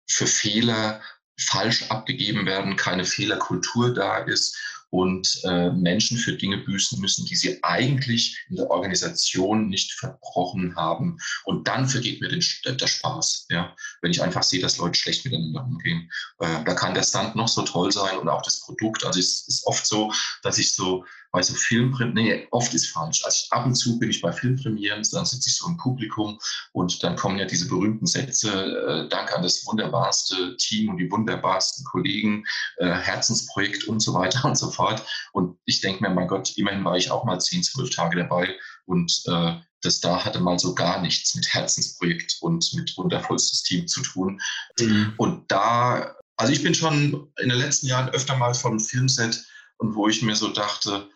für 0.07 0.26
Fehler 0.26 1.00
falsch 1.38 1.85
abgegeben 1.90 2.44
werden, 2.44 2.76
keine 2.76 3.07
Fehlerkultur 3.07 3.94
da 3.94 4.18
ist 4.18 4.55
und 4.90 5.40
äh, 5.44 5.70
Menschen 5.70 6.18
für 6.18 6.33
Dinge 6.33 6.59
büßen 6.59 7.00
müssen, 7.00 7.24
die 7.24 7.37
sie 7.37 7.62
eigentlich 7.62 8.44
in 8.48 8.57
der 8.57 8.70
Organisation 8.70 9.68
nicht 9.68 9.92
verbrochen 9.92 10.76
haben. 10.76 11.18
Und 11.44 11.68
dann 11.68 11.88
vergeht 11.88 12.20
mir 12.20 12.29
den, 12.29 12.44
der 12.64 12.87
Spaß, 12.87 13.46
ja? 13.50 13.74
wenn 14.03 14.11
ich 14.11 14.22
einfach 14.22 14.42
sehe, 14.42 14.61
dass 14.61 14.79
Leute 14.79 14.98
schlecht 14.98 15.24
miteinander 15.24 15.64
umgehen. 15.64 16.11
Äh, 16.40 16.64
da 16.64 16.74
kann 16.74 16.94
der 16.94 17.05
Stand 17.05 17.37
noch 17.37 17.48
so 17.48 17.62
toll 17.62 17.92
sein 17.92 18.18
und 18.18 18.29
auch 18.29 18.42
das 18.42 18.61
Produkt. 18.61 19.05
Also 19.05 19.20
es 19.20 19.46
ist 19.46 19.66
oft 19.66 19.87
so, 19.87 20.12
dass 20.42 20.59
ich 20.59 20.74
so 20.74 21.05
bei 21.33 21.43
so 21.43 21.55
Filmpremieren, 21.55 22.14
nee, 22.14 22.49
oft 22.51 22.75
ist 22.75 22.88
falsch. 22.88 23.25
Also 23.25 23.47
ab 23.51 23.66
und 23.66 23.75
zu 23.75 23.99
bin 23.99 24.11
ich 24.11 24.21
bei 24.21 24.33
Filmpremieren, 24.33 25.07
dann 25.12 25.25
sitze 25.25 25.49
ich 25.49 25.57
so 25.57 25.69
im 25.69 25.77
Publikum 25.77 26.38
und 26.73 27.03
dann 27.03 27.16
kommen 27.16 27.38
ja 27.38 27.45
diese 27.45 27.69
berühmten 27.69 28.07
Sätze, 28.07 28.51
äh, 28.51 29.09
Dank 29.09 29.33
an 29.33 29.43
das 29.43 29.64
wunderbarste 29.66 30.57
Team 30.57 30.90
und 30.90 30.97
die 30.97 31.11
wunderbarsten 31.11 31.85
Kollegen, 31.85 32.45
äh, 32.79 32.90
Herzensprojekt 32.90 33.85
und 33.85 34.01
so 34.01 34.14
weiter 34.14 34.45
und 34.49 34.59
so 34.59 34.71
fort. 34.71 35.05
Und 35.33 35.59
ich 35.64 35.81
denke 35.81 36.03
mir, 36.03 36.11
mein 36.11 36.29
Gott, 36.29 36.57
immerhin 36.57 36.85
war 36.85 36.97
ich 36.97 37.11
auch 37.11 37.25
mal 37.25 37.40
zehn, 37.40 37.62
zwölf 37.62 37.90
Tage 37.90 38.16
dabei 38.16 38.57
und 38.87 39.23
äh, 39.27 39.55
das 39.83 40.01
da 40.01 40.25
hatte 40.25 40.40
mal 40.40 40.59
so 40.59 40.75
gar 40.75 41.01
nichts 41.01 41.35
mit 41.35 41.55
Herzensprojekt 41.55 42.37
und 42.40 42.73
mit 42.75 42.97
wundervollstes 42.97 43.62
Team 43.62 43.87
zu 43.87 44.03
tun. 44.03 44.40
Mhm. 44.79 45.14
Und 45.16 45.51
da, 45.51 46.16
also 46.37 46.53
ich 46.53 46.62
bin 46.62 46.75
schon 46.75 47.29
in 47.38 47.49
den 47.49 47.59
letzten 47.59 47.87
Jahren 47.87 48.11
öfter 48.11 48.37
mal 48.37 48.53
vom 48.53 48.79
Filmset 48.79 49.43
und 49.79 49.95
wo 49.95 50.09
ich 50.09 50.23
mir 50.23 50.37
so 50.37 50.49
dachte, 50.49 51.09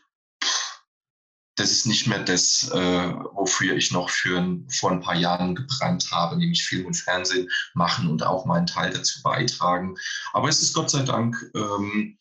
das 1.57 1.71
ist 1.71 1.87
nicht 1.87 2.07
mehr 2.07 2.19
das, 2.19 2.69
äh, 2.73 3.13
wofür 3.35 3.77
ich 3.77 3.93
noch 3.93 4.11
für 4.11 4.59
vor 4.71 4.91
ein 4.91 5.01
paar 5.01 5.15
Jahren 5.15 5.55
gebrannt 5.55 6.11
habe, 6.11 6.37
nämlich 6.37 6.65
Film 6.65 6.87
und 6.87 6.97
Fernsehen 6.97 7.49
machen 7.75 8.11
und 8.11 8.25
auch 8.25 8.45
meinen 8.45 8.67
Teil 8.67 8.93
dazu 8.93 9.23
beitragen. 9.23 9.95
Aber 10.33 10.49
es 10.49 10.63
ist 10.63 10.75
Gott 10.75 10.91
sei 10.91 11.03
Dank 11.03 11.37
ähm, 11.55 12.19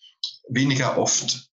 weniger 0.50 0.98
oft 0.98 1.50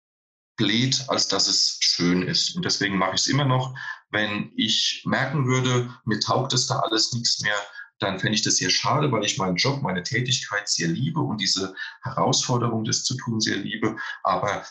blöd, 0.57 1.05
als 1.07 1.29
dass 1.29 1.47
es 1.47 1.79
schön 1.81 2.23
ist. 2.23 2.57
Und 2.57 2.65
deswegen 2.65 2.99
mache 2.99 3.15
ich 3.15 3.23
es 3.23 3.29
immer 3.29 3.45
noch. 3.45 3.75
Wenn 4.11 4.53
ich 4.57 5.03
merken 5.07 5.47
würde, 5.47 5.95
mir 6.05 6.19
taugt 6.19 6.53
es 6.53 6.67
da 6.67 6.81
alles 6.81 7.13
nichts 7.13 7.41
mehr, 7.41 7.57
dann 8.01 8.19
fände 8.19 8.35
ich 8.35 8.43
das 8.43 8.57
sehr 8.57 8.71
schade, 8.71 9.11
weil 9.11 9.25
ich 9.25 9.39
meinen 9.39 9.57
Job, 9.57 9.83
meine 9.83 10.03
Tätigkeit 10.03 10.69
sehr 10.69 10.89
liebe 10.89 11.21
und 11.21 11.41
diese 11.41 11.75
Herausforderung, 12.03 12.85
das 12.85 13.05
zu 13.05 13.17
tun, 13.17 13.41
sehr 13.41 13.57
liebe. 13.57 13.97
Aber 14.23 14.65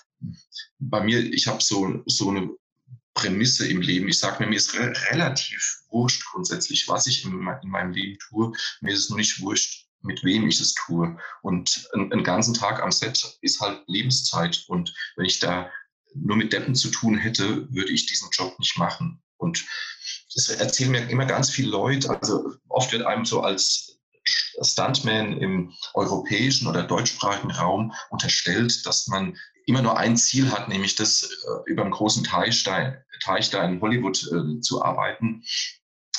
bei 0.80 1.02
mir, 1.02 1.20
ich 1.20 1.48
habe 1.48 1.62
so, 1.62 2.02
so 2.06 2.30
eine 2.30 2.50
Prämisse 3.18 3.68
im 3.68 3.82
Leben. 3.82 4.08
Ich 4.08 4.20
sage 4.20 4.44
mir, 4.44 4.50
mir 4.50 4.58
ist 4.58 4.76
re 4.76 4.94
relativ 5.10 5.82
wurscht 5.90 6.24
grundsätzlich, 6.32 6.88
was 6.88 7.08
ich 7.08 7.26
in, 7.26 7.32
in, 7.32 7.70
meinem 7.70 7.92
Leben 7.92 8.18
tue. 8.20 8.54
Mir 8.82 8.94
ist 8.94 9.00
es 9.00 9.10
nur 9.10 9.18
nicht 9.18 9.42
wurscht, 9.42 9.88
mit 10.02 10.24
wem 10.24 10.48
ich 10.48 10.62
es 10.62 10.76
tue. 10.76 11.18
Und 11.42 11.90
einen 11.94 12.24
ganzen 12.24 12.54
Tag 12.54 12.82
am 12.82 12.92
Set 12.92 13.38
ist 13.42 13.60
halt 13.60 13.82
Lebenszeit. 13.88 14.64
Und 14.68 14.94
wenn 15.16 15.26
ich 15.26 15.40
da 15.40 15.72
nur 16.14 16.38
mit 16.38 16.54
Deppen 16.54 16.76
zu 16.76 16.90
tun 16.90 17.18
hätte, 17.18 17.68
würde 17.74 17.92
ich 17.92 18.06
diesen 18.06 18.30
Job 18.32 18.58
nicht 18.60 18.78
machen. 18.78 19.20
Und 19.38 19.66
das 20.36 20.50
erzählen 20.50 20.92
mir 20.92 21.10
immer 21.10 21.26
ganz 21.26 21.50
viele 21.50 21.72
Leute. 21.72 22.10
Also 22.10 22.54
oft 22.70 22.92
wird 22.92 23.04
einem 23.04 23.26
so 23.26 23.42
als 23.42 23.98
Stuntman 24.62 25.40
im 25.40 25.74
europäischen 25.96 26.68
oder 26.68 26.84
deutschsprachigen 26.84 27.52
Raum 27.52 27.94
unterstellt, 28.10 28.86
dass 28.86 29.08
man 29.08 29.38
immer 29.68 29.82
nur 29.82 29.98
ein 29.98 30.18
Ziel 30.18 30.50
hat, 30.52 30.70
nämlich 30.70 30.96
das 30.96 31.24
äh, 31.24 31.70
über 31.70 31.84
einen 31.84 31.92
großen 31.92 32.24
Teich 32.24 32.64
da, 32.64 33.64
in 33.64 33.82
Hollywood 33.82 34.18
äh, 34.32 34.62
zu 34.62 34.82
arbeiten. 34.82 35.44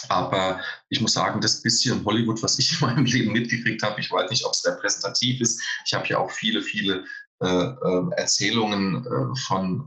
Aber 0.08 0.60
ich 0.90 1.00
muss 1.00 1.14
sagen, 1.14 1.40
das 1.40 1.62
bisschen 1.62 2.04
Hollywood, 2.04 2.42
was 2.42 2.58
ich 2.58 2.72
in 2.80 2.86
meinem 2.86 3.04
Leben 3.06 3.32
mitgekriegt 3.32 3.82
habe, 3.82 4.00
ich 4.00 4.12
weiß 4.12 4.30
nicht, 4.30 4.44
ob 4.44 4.52
es 4.52 4.64
repräsentativ 4.66 5.40
ist. 5.40 5.62
Ich 5.86 5.94
habe 5.94 6.06
ja 6.06 6.18
auch 6.18 6.30
viele, 6.30 6.62
viele 6.62 7.04
äh, 7.40 7.46
äh 7.46 8.10
Erzählungen 8.16 9.06
äh, 9.06 9.40
von 9.46 9.86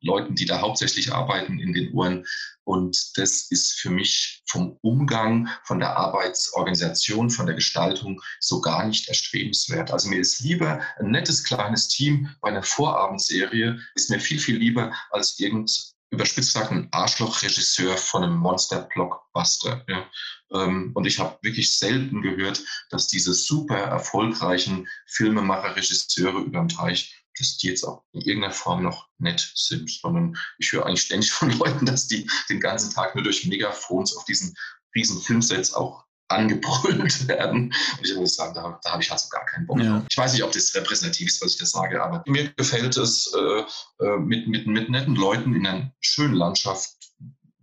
Leuten, 0.00 0.34
die 0.34 0.44
da 0.44 0.60
hauptsächlich 0.60 1.12
arbeiten, 1.12 1.58
in 1.58 1.72
den 1.72 1.92
Uhren. 1.92 2.26
Und 2.64 3.16
das 3.16 3.46
ist 3.50 3.78
für 3.78 3.90
mich 3.90 4.42
vom 4.48 4.78
Umgang, 4.82 5.48
von 5.64 5.78
der 5.78 5.96
Arbeitsorganisation, 5.96 7.30
von 7.30 7.46
der 7.46 7.54
Gestaltung 7.54 8.20
so 8.40 8.60
gar 8.60 8.86
nicht 8.86 9.08
erstrebenswert. 9.08 9.92
Also 9.92 10.08
mir 10.08 10.20
ist 10.20 10.40
lieber 10.40 10.80
ein 10.98 11.10
nettes 11.10 11.44
kleines 11.44 11.88
Team 11.88 12.28
bei 12.40 12.48
einer 12.48 12.62
Vorabendserie, 12.62 13.78
ist 13.94 14.10
mir 14.10 14.20
viel, 14.20 14.38
viel 14.38 14.56
lieber 14.56 14.92
als 15.10 15.38
irgend 15.38 15.96
überspitzt 16.10 16.54
gesagt 16.54 16.72
ein 16.72 16.88
Arschloch-Regisseur 16.92 17.96
von 17.96 18.22
einem 18.22 18.36
Monster-Blockbuster. 18.36 19.84
Ja. 19.88 20.08
Ähm, 20.52 20.92
und 20.94 21.06
ich 21.06 21.18
habe 21.18 21.38
wirklich 21.42 21.76
selten 21.78 22.22
gehört, 22.22 22.62
dass 22.90 23.08
diese 23.08 23.34
super 23.34 23.76
erfolgreichen 23.76 24.88
Filmemacher, 25.06 25.76
Regisseure 25.76 26.38
über 26.38 26.60
dem 26.60 26.68
Teich 26.68 27.25
dass 27.38 27.56
die 27.56 27.68
jetzt 27.68 27.84
auch 27.84 28.02
in 28.12 28.22
irgendeiner 28.22 28.54
Form 28.54 28.82
noch 28.82 29.08
nett 29.18 29.52
sind, 29.54 29.90
sondern 29.90 30.36
ich 30.58 30.72
höre 30.72 30.86
eigentlich 30.86 31.02
ständig 31.02 31.32
von 31.32 31.50
Leuten, 31.58 31.86
dass 31.86 32.08
die 32.08 32.28
den 32.48 32.60
ganzen 32.60 32.92
Tag 32.92 33.14
nur 33.14 33.24
durch 33.24 33.46
Megafons 33.46 34.16
auf 34.16 34.24
diesen 34.24 34.54
riesen 34.94 35.20
Filmsets 35.20 35.74
auch 35.74 36.04
angebrüllt 36.28 37.28
werden. 37.28 37.72
Und 37.98 38.06
ich 38.06 38.14
muss 38.16 38.34
sagen, 38.34 38.54
da, 38.54 38.80
da 38.82 38.92
habe 38.92 39.02
ich 39.02 39.10
halt 39.10 39.20
so 39.20 39.28
gar 39.28 39.44
keinen 39.46 39.66
Bock. 39.66 39.80
Ja. 39.80 40.04
Ich 40.08 40.16
weiß 40.16 40.32
nicht, 40.32 40.42
ob 40.42 40.52
das 40.52 40.74
repräsentativ 40.74 41.28
ist, 41.28 41.42
was 41.42 41.52
ich 41.52 41.58
da 41.58 41.66
sage, 41.66 42.02
aber 42.02 42.24
mir 42.26 42.52
gefällt 42.56 42.96
es, 42.96 43.32
äh, 43.34 44.04
äh, 44.04 44.18
mit, 44.18 44.48
mit, 44.48 44.66
mit 44.66 44.88
netten 44.88 45.14
Leuten 45.14 45.54
in 45.54 45.66
einer 45.66 45.92
schönen 46.00 46.34
Landschaft 46.34 46.96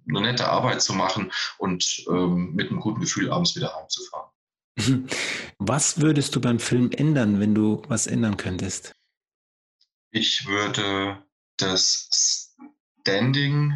eine 0.07 0.21
nette 0.21 0.47
Arbeit 0.47 0.81
zu 0.81 0.93
machen 0.93 1.31
und 1.57 2.03
ähm, 2.09 2.53
mit 2.53 2.69
einem 2.69 2.79
guten 2.79 2.99
Gefühl 2.99 3.31
abends 3.31 3.55
wieder 3.55 3.73
heimzufahren. 3.75 4.29
Was 5.59 6.01
würdest 6.01 6.35
du 6.35 6.41
beim 6.41 6.59
Film 6.59 6.91
ändern, 6.91 7.39
wenn 7.39 7.55
du 7.55 7.81
was 7.87 8.07
ändern 8.07 8.37
könntest? 8.37 8.91
Ich 10.15 10.45
würde 10.45 11.23
das 11.57 12.55
Standing 13.01 13.73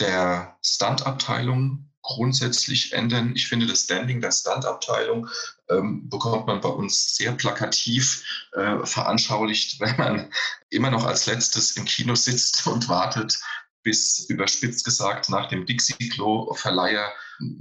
der 0.00 0.58
Stunt-Abteilung 0.64 1.92
grundsätzlich 2.02 2.92
ändern. 2.92 3.36
Ich 3.36 3.46
finde, 3.46 3.68
das 3.68 3.84
Standing 3.84 4.20
der 4.20 4.32
Stunt-Abteilung 4.32 5.28
ähm, 5.68 6.08
bekommt 6.08 6.48
man 6.48 6.60
bei 6.60 6.70
uns 6.70 7.14
sehr 7.14 7.30
plakativ 7.32 8.48
äh, 8.54 8.84
veranschaulicht, 8.84 9.78
wenn 9.80 9.96
man 9.96 10.32
immer 10.70 10.90
noch 10.90 11.04
als 11.04 11.26
letztes 11.26 11.76
im 11.76 11.84
Kino 11.84 12.16
sitzt 12.16 12.66
und 12.66 12.88
wartet, 12.88 13.38
bis 13.84 14.28
überspitzt 14.28 14.84
gesagt 14.84 15.28
nach 15.28 15.46
dem 15.46 15.66
Dixie-Klo-Verleiher 15.66 17.12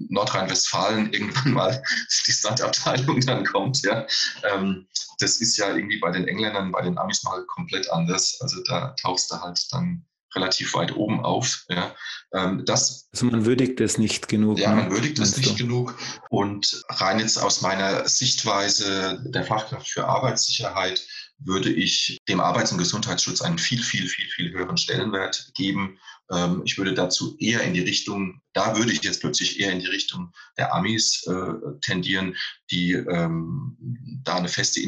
Nordrhein-Westfalen 0.10 1.14
irgendwann 1.14 1.54
mal 1.54 1.84
die 2.28 2.32
Startabteilung 2.32 3.22
dann 3.22 3.46
kommt. 3.46 3.82
Ja. 3.84 4.06
Ähm, 4.44 4.88
das 5.20 5.38
ist 5.38 5.58
ja 5.58 5.76
irgendwie 5.76 6.00
bei 6.00 6.12
den 6.12 6.28
Engländern, 6.28 6.72
bei 6.72 6.82
den 6.82 6.98
Amis 6.98 7.24
mal 7.24 7.44
komplett 7.46 7.90
anders. 7.92 8.38
Also 8.42 8.62
da 8.64 8.96
tauchst 9.02 9.32
du 9.32 9.42
halt 9.42 9.66
dann 9.72 10.06
relativ 10.36 10.74
weit 10.76 10.96
oben 10.96 11.24
auf. 11.24 11.66
Ja. 11.70 11.96
Ähm, 12.34 12.64
das, 12.66 13.10
also 13.14 13.26
man 13.26 13.46
würdigt 13.46 13.82
es 13.82 13.98
nicht 13.98 14.28
genug. 14.28 14.60
Ja, 14.60 14.70
ne? 14.70 14.84
man 14.84 14.92
würdigt 14.92 15.20
es 15.20 15.38
nicht 15.38 15.60
du? 15.60 15.64
genug. 15.64 15.98
Und 16.30 16.84
rein 16.90 17.20
jetzt 17.20 17.38
aus 17.38 17.62
meiner 17.62 18.08
Sichtweise 18.08 19.22
der 19.26 19.44
Fachkraft 19.44 19.90
für 19.90 20.08
Arbeitssicherheit 20.08 21.06
würde 21.40 21.72
ich 21.72 22.20
dem 22.28 22.40
Arbeits- 22.40 22.72
und 22.72 22.78
Gesundheitsschutz 22.78 23.42
einen 23.42 23.58
viel, 23.58 23.82
viel, 23.82 24.08
viel, 24.08 24.28
viel 24.28 24.52
höheren 24.52 24.78
Stellenwert 24.78 25.52
geben. 25.56 25.98
Ähm, 26.32 26.62
ich 26.66 26.78
würde 26.78 26.94
dazu 26.94 27.38
eher 27.40 27.62
in 27.62 27.74
die 27.74 27.82
Richtung, 27.82 28.42
da 28.54 28.78
würde 28.78 28.92
ich 28.92 29.04
jetzt 29.04 29.22
plötzlich 29.22 29.60
eher 29.60 29.72
in 29.72 29.80
die 29.80 29.88
Richtung 29.88 30.32
der 30.58 30.74
Amis 30.74 31.26
äh, 31.28 31.80
tendieren, 31.82 32.36
die 32.72 32.94
ähm, 32.94 33.78
da 34.24 34.36
eine 34.36 34.50
feste 34.50 34.82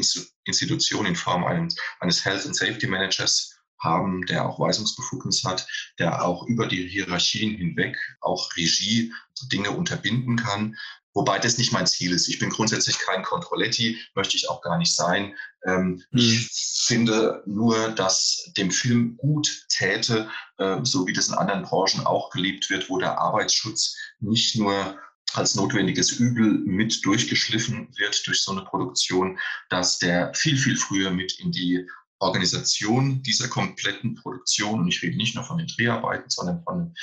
Institution 0.44 1.06
in 1.06 1.16
Form 1.16 1.44
eines, 1.44 1.76
eines 2.00 2.24
Health 2.24 2.46
and 2.46 2.56
Safety 2.56 2.86
Managers 2.86 3.56
haben, 3.80 4.24
der 4.26 4.48
auch 4.48 4.60
Weisungsbefugnis 4.60 5.42
hat, 5.44 5.66
der 5.98 6.24
auch 6.24 6.46
über 6.46 6.66
die 6.66 6.86
Hierarchien 6.86 7.56
hinweg 7.56 7.96
auch 8.20 8.56
Regie 8.56 9.12
Dinge 9.50 9.72
unterbinden 9.72 10.36
kann. 10.36 10.76
Wobei 11.14 11.38
das 11.38 11.58
nicht 11.58 11.72
mein 11.72 11.86
Ziel 11.86 12.12
ist. 12.12 12.28
Ich 12.28 12.38
bin 12.38 12.50
grundsätzlich 12.50 12.98
kein 12.98 13.22
Controletti, 13.22 13.98
möchte 14.14 14.36
ich 14.36 14.48
auch 14.48 14.62
gar 14.62 14.78
nicht 14.78 14.94
sein. 14.94 15.34
Ähm, 15.66 16.02
mhm. 16.10 16.18
Ich 16.18 16.50
finde 16.86 17.42
nur, 17.46 17.90
dass 17.90 18.50
dem 18.56 18.70
Film 18.70 19.16
gut 19.18 19.66
täte, 19.68 20.30
äh, 20.58 20.78
so 20.82 21.06
wie 21.06 21.12
das 21.12 21.28
in 21.28 21.34
anderen 21.34 21.62
Branchen 21.62 22.06
auch 22.06 22.30
gelebt 22.30 22.70
wird, 22.70 22.88
wo 22.88 22.98
der 22.98 23.18
Arbeitsschutz 23.18 23.96
nicht 24.20 24.56
nur 24.56 24.98
als 25.34 25.54
notwendiges 25.54 26.12
Übel 26.12 26.58
mit 26.64 27.04
durchgeschliffen 27.04 27.88
wird 27.96 28.26
durch 28.26 28.42
so 28.42 28.52
eine 28.52 28.62
Produktion, 28.62 29.38
dass 29.70 29.98
der 29.98 30.32
viel, 30.34 30.58
viel 30.58 30.76
früher 30.76 31.10
mit 31.10 31.38
in 31.40 31.52
die 31.52 31.86
Organisation 32.18 33.22
dieser 33.22 33.48
kompletten 33.48 34.14
Produktion, 34.14 34.80
und 34.80 34.88
ich 34.88 35.02
rede 35.02 35.16
nicht 35.16 35.34
nur 35.34 35.44
von 35.44 35.58
den 35.58 35.66
Dreharbeiten, 35.66 36.30
sondern 36.30 36.62
von 36.62 36.94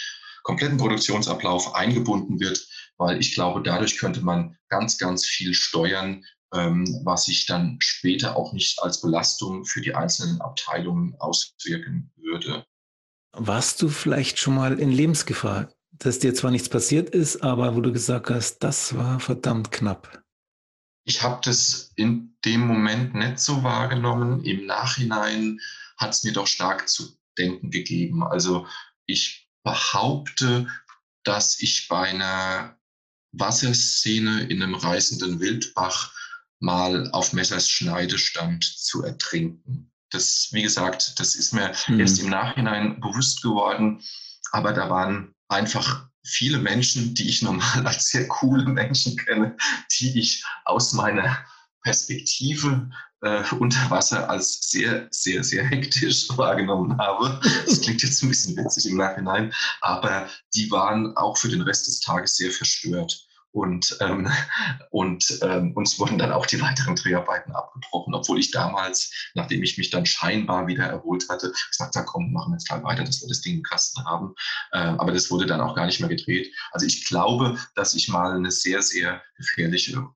kompletten 0.43 0.78
Produktionsablauf 0.78 1.75
eingebunden 1.75 2.39
wird, 2.39 2.67
weil 2.97 3.19
ich 3.19 3.34
glaube, 3.34 3.62
dadurch 3.62 3.97
könnte 3.97 4.21
man 4.21 4.58
ganz, 4.69 4.97
ganz 4.97 5.25
viel 5.25 5.54
steuern, 5.54 6.23
ähm, 6.54 7.02
was 7.04 7.25
sich 7.25 7.45
dann 7.45 7.78
später 7.80 8.36
auch 8.36 8.54
nicht 8.54 8.82
als 8.82 9.02
Belastung 9.02 9.65
für 9.65 9.82
die 9.82 9.93
einzelnen 9.93 10.41
Abteilungen 10.41 11.15
auswirken 11.19 12.12
würde. 12.15 12.65
Warst 13.34 13.82
du 13.82 13.89
vielleicht 13.89 14.39
schon 14.39 14.56
mal 14.56 14.80
in 14.80 14.91
Lebensgefahr, 14.91 15.71
dass 15.91 16.19
dir 16.19 16.34
zwar 16.34 16.52
nichts 16.52 16.69
passiert 16.69 17.10
ist, 17.10 17.43
aber 17.43 17.75
wo 17.75 17.82
du 17.82 17.91
gesagt 17.91 18.30
hast, 18.30 18.60
das 18.60 18.95
war 18.95 19.19
verdammt 19.19 19.71
knapp? 19.71 20.23
Ich 21.06 21.21
habe 21.21 21.39
das 21.43 21.91
in 21.95 22.36
dem 22.45 22.62
Moment 22.62 23.15
nicht 23.15 23.39
so 23.39 23.63
wahrgenommen. 23.63 24.43
Im 24.43 24.65
Nachhinein 24.65 25.60
hat 25.97 26.12
es 26.12 26.23
mir 26.23 26.34
doch 26.34 26.47
stark 26.47 26.88
zu 26.88 27.17
denken 27.38 27.71
gegeben. 27.71 28.23
Also 28.23 28.67
ich 29.06 29.48
behaupte, 29.69 30.67
dass 31.23 31.60
ich 31.60 31.88
bei 31.88 32.10
einer 32.10 32.75
Wasserszene 33.32 34.43
in 34.45 34.63
einem 34.63 34.73
reißenden 34.73 35.39
Wildbach 35.39 36.12
mal 36.60 37.10
auf 37.12 37.34
Messers 37.34 37.69
Schneide 37.69 38.17
stand 38.17 38.63
zu 38.63 39.03
ertrinken. 39.03 39.91
Das, 40.10 40.49
wie 40.51 40.63
gesagt, 40.63 41.19
das 41.19 41.36
ist 41.36 41.53
mir 41.53 41.71
mhm. 41.88 41.99
erst 41.99 42.19
im 42.19 42.29
Nachhinein 42.29 42.99
bewusst 42.99 43.43
geworden. 43.43 44.03
Aber 44.51 44.73
da 44.73 44.89
waren 44.89 45.36
einfach 45.47 46.10
viele 46.25 46.58
Menschen, 46.58 47.13
die 47.13 47.29
ich 47.29 47.43
normal 47.43 47.86
als 47.86 48.10
sehr 48.10 48.27
coole 48.27 48.65
Menschen 48.65 49.17
kenne, 49.17 49.55
die 49.99 50.19
ich 50.19 50.43
aus 50.65 50.93
meiner 50.93 51.38
Perspektive 51.83 52.89
äh, 53.21 53.43
unter 53.59 53.89
Wasser 53.89 54.29
als 54.29 54.59
sehr, 54.61 55.07
sehr, 55.11 55.43
sehr 55.43 55.65
hektisch 55.65 56.27
wahrgenommen 56.37 56.97
habe. 56.97 57.39
Das 57.65 57.81
klingt 57.81 58.01
jetzt 58.03 58.21
ein 58.23 58.29
bisschen 58.29 58.57
witzig 58.57 58.91
im 58.91 58.97
Nachhinein, 58.97 59.53
aber 59.81 60.27
die 60.53 60.69
waren 60.71 61.15
auch 61.17 61.37
für 61.37 61.49
den 61.49 61.61
Rest 61.61 61.87
des 61.87 61.99
Tages 61.99 62.37
sehr 62.37 62.51
verstört. 62.51 63.25
Und, 63.51 63.97
ähm, 63.99 64.31
und 64.91 65.39
ähm, 65.41 65.71
uns 65.73 65.97
wurden 65.97 66.19
dann 66.19 66.31
auch 66.31 66.45
die 66.45 66.61
weiteren 66.61 66.95
Dreharbeiten 66.95 67.51
abgebrochen, 67.51 68.13
obwohl 68.13 68.39
ich 68.39 68.51
damals, 68.51 69.11
nachdem 69.33 69.63
ich 69.63 69.75
mich 69.77 69.89
dann 69.89 70.05
scheinbar 70.05 70.67
wieder 70.67 70.85
erholt 70.85 71.27
hatte, 71.29 71.51
gesagt 71.71 71.95
habe, 71.95 72.05
komm, 72.05 72.31
machen 72.31 72.51
wir 72.51 72.57
jetzt 72.57 72.67
gleich 72.67 72.83
weiter, 72.83 73.03
dass 73.03 73.21
wir 73.21 73.27
das 73.27 73.41
Ding 73.41 73.57
im 73.57 73.63
Kasten 73.63 74.05
haben. 74.05 74.35
Äh, 74.71 74.77
aber 74.77 75.11
das 75.11 75.31
wurde 75.31 75.47
dann 75.47 75.61
auch 75.61 75.75
gar 75.75 75.87
nicht 75.87 75.99
mehr 75.99 76.09
gedreht. 76.09 76.53
Also 76.71 76.85
ich 76.85 77.07
glaube, 77.07 77.57
dass 77.73 77.95
ich 77.95 78.07
mal 78.07 78.35
eine 78.35 78.51
sehr, 78.51 78.83
sehr 78.83 79.23
gefährliche 79.35 80.07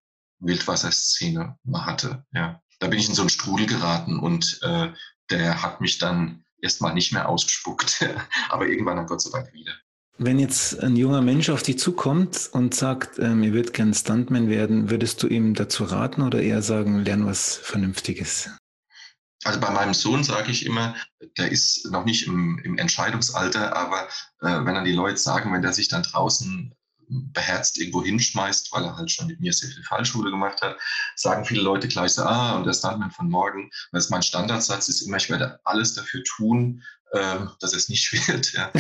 Wildwasserszene 0.44 1.58
mal 1.64 1.86
hatte. 1.86 2.26
Ja. 2.34 2.62
Da 2.80 2.88
bin 2.88 3.00
ich 3.00 3.10
in 3.10 3.16
so 3.16 3.22
einen 3.22 3.30
Strudel 3.30 3.66
geraten 3.66 4.20
und 4.20 4.60
äh, 4.62 4.90
der 5.30 5.62
hat 5.62 5.82
mich 5.82 5.98
dann 5.98 6.44
erstmal 6.62 6.94
nicht 6.94 7.14
mehr 7.14 7.30
ausgespuckt, 7.30 8.06
aber 8.50 8.68
irgendwann 8.68 8.98
dann 8.98 9.08
Gott 9.08 9.22
sei 9.22 9.32
Dank 9.32 9.54
wieder. 9.54 9.74
Wenn 10.18 10.38
jetzt 10.38 10.80
ein 10.80 10.96
junger 10.96 11.22
Mensch 11.22 11.50
auf 11.50 11.64
dich 11.64 11.80
zukommt 11.80 12.50
und 12.54 12.76
sagt, 12.76 13.18
ähm, 13.18 13.44
ihr 13.44 13.54
würdet 13.54 13.74
gerne 13.74 13.96
Stuntman 13.96 14.48
werden, 14.48 14.90
würdest 14.92 15.24
du 15.24 15.28
ihm 15.28 15.56
dazu 15.56 15.86
raten 15.86 16.22
oder 16.22 16.42
eher 16.42 16.62
sagen, 16.62 17.04
lern 17.04 17.26
was 17.26 17.56
Vernünftiges? 17.56 18.50
Also 19.44 19.60
bei 19.60 19.72
meinem 19.72 19.94
Sohn 19.94 20.24
sage 20.24 20.52
ich 20.52 20.66
immer, 20.66 20.96
der 21.38 21.52
ist 21.52 21.92
noch 21.92 22.06
nicht 22.06 22.28
im, 22.28 22.60
im 22.64 22.78
Entscheidungsalter, 22.78 23.76
aber 23.76 24.08
äh, 24.42 24.66
wenn 24.66 24.76
dann 24.76 24.86
die 24.86 24.94
Leute 24.94 25.18
sagen, 25.18 25.52
wenn 25.52 25.64
der 25.64 25.74
sich 25.74 25.90
dann 25.90 26.04
draußen 26.04 26.74
beherzt 27.32 27.78
irgendwo 27.78 28.04
hinschmeißt, 28.04 28.72
weil 28.72 28.84
er 28.84 28.96
halt 28.96 29.12
schon 29.12 29.28
mit 29.28 29.40
mir 29.40 29.54
sehr 29.54 29.70
viel 29.70 29.84
Fallschule 29.84 30.32
gemacht 30.32 30.62
hat, 30.62 30.78
sagen 31.16 31.46
viele 31.46 31.62
Leute 31.62 31.88
gleich 31.88 32.14
so, 32.14 32.24
ah, 32.24 32.56
und 32.56 32.66
der 32.66 32.74
Stuntman 32.74 33.12
von 33.12 33.30
morgen, 33.30 33.70
das 33.92 34.06
ist 34.06 34.10
mein 34.10 34.24
Standardsatz, 34.24 34.88
ist 34.88 35.02
immer, 35.02 35.18
ich 35.18 35.30
werde 35.30 35.60
alles 35.64 35.94
dafür 35.94 36.24
tun, 36.24 36.84
ähm, 37.14 37.52
dass 37.60 37.74
es 37.74 37.90
nicht 37.90 38.12
wird. 38.28 38.54
Ja. 38.54 38.72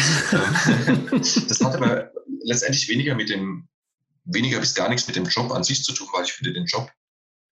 Ähm, 0.88 1.10
das 1.12 1.62
hat 1.62 1.76
aber 1.76 2.12
letztendlich 2.44 2.88
weniger 2.90 3.16
mit 3.16 3.30
dem, 3.30 3.68
weniger 4.26 4.60
bis 4.60 4.74
gar 4.74 4.90
nichts 4.90 5.08
mit 5.08 5.16
dem 5.16 5.26
Job 5.26 5.52
an 5.52 5.64
sich 5.64 5.84
zu 5.84 5.94
tun, 5.94 6.08
weil 6.14 6.26
ich 6.26 6.34
finde 6.34 6.54
den 6.54 6.66
Job 6.66 6.92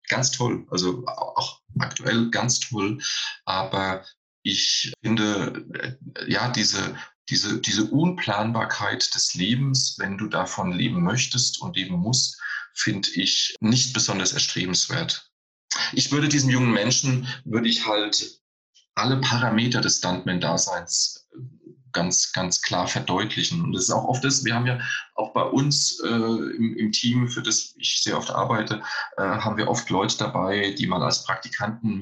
ganz 0.08 0.32
toll, 0.32 0.65
also 0.72 1.06
auch 1.06 1.62
aktuell 1.80 2.30
ganz 2.32 2.60
toll, 2.60 3.00
aber 3.46 4.06
ich 4.44 4.91
finde, 5.04 5.65
äh, 5.74 6.32
ja, 6.32 6.50
diese, 6.50 6.96
diese, 7.32 7.60
diese 7.60 7.86
Unplanbarkeit 7.86 9.15
des 9.15 9.34
Lebens, 9.34 9.96
wenn 9.98 10.17
du 10.17 10.28
davon 10.28 10.74
leben 10.74 11.02
möchtest 11.02 11.62
und 11.62 11.78
leben 11.78 11.96
musst, 11.96 12.39
finde 12.74 13.10
ich 13.15 13.56
nicht 13.62 13.94
besonders 13.94 14.34
erstrebenswert. 14.34 15.32
Ich 15.94 16.12
würde 16.12 16.28
diesem 16.28 16.50
jungen 16.50 16.72
Menschen, 16.72 17.28
würde 17.46 17.70
ich 17.70 17.88
halt 17.88 18.41
alle 18.96 19.22
Parameter 19.22 19.80
des 19.80 19.98
Stuntman-Daseins 19.98 21.30
äh, 21.34 21.39
ganz, 21.94 22.34
ganz 22.34 22.62
klar 22.62 22.88
verdeutlichen. 22.88 23.62
Und 23.62 23.74
das 23.74 23.84
ist 23.84 23.91
auch 23.91 24.06
oft 24.06 24.24
das, 24.24 24.44
wir 24.44 24.54
haben 24.54 24.67
ja 24.67 24.80
auch 25.15 25.34
bei 25.34 25.44
uns 25.44 26.02
äh, 26.02 26.08
im, 26.08 26.76
im, 26.76 26.91
Team, 26.91 27.30
für 27.30 27.41
das 27.41 27.74
ich 27.78 28.02
sehr 28.04 28.17
oft 28.17 28.30
arbeite, 28.30 28.82
äh, 29.17 29.24
haben 29.24 29.58
wir 29.58 29.70
oft 29.70 29.89
Leute 29.89 30.17
dabei, 30.17 30.76
die 30.78 30.88
mal 30.88 31.02
als 31.02 31.24
Praktikanten 31.24 31.98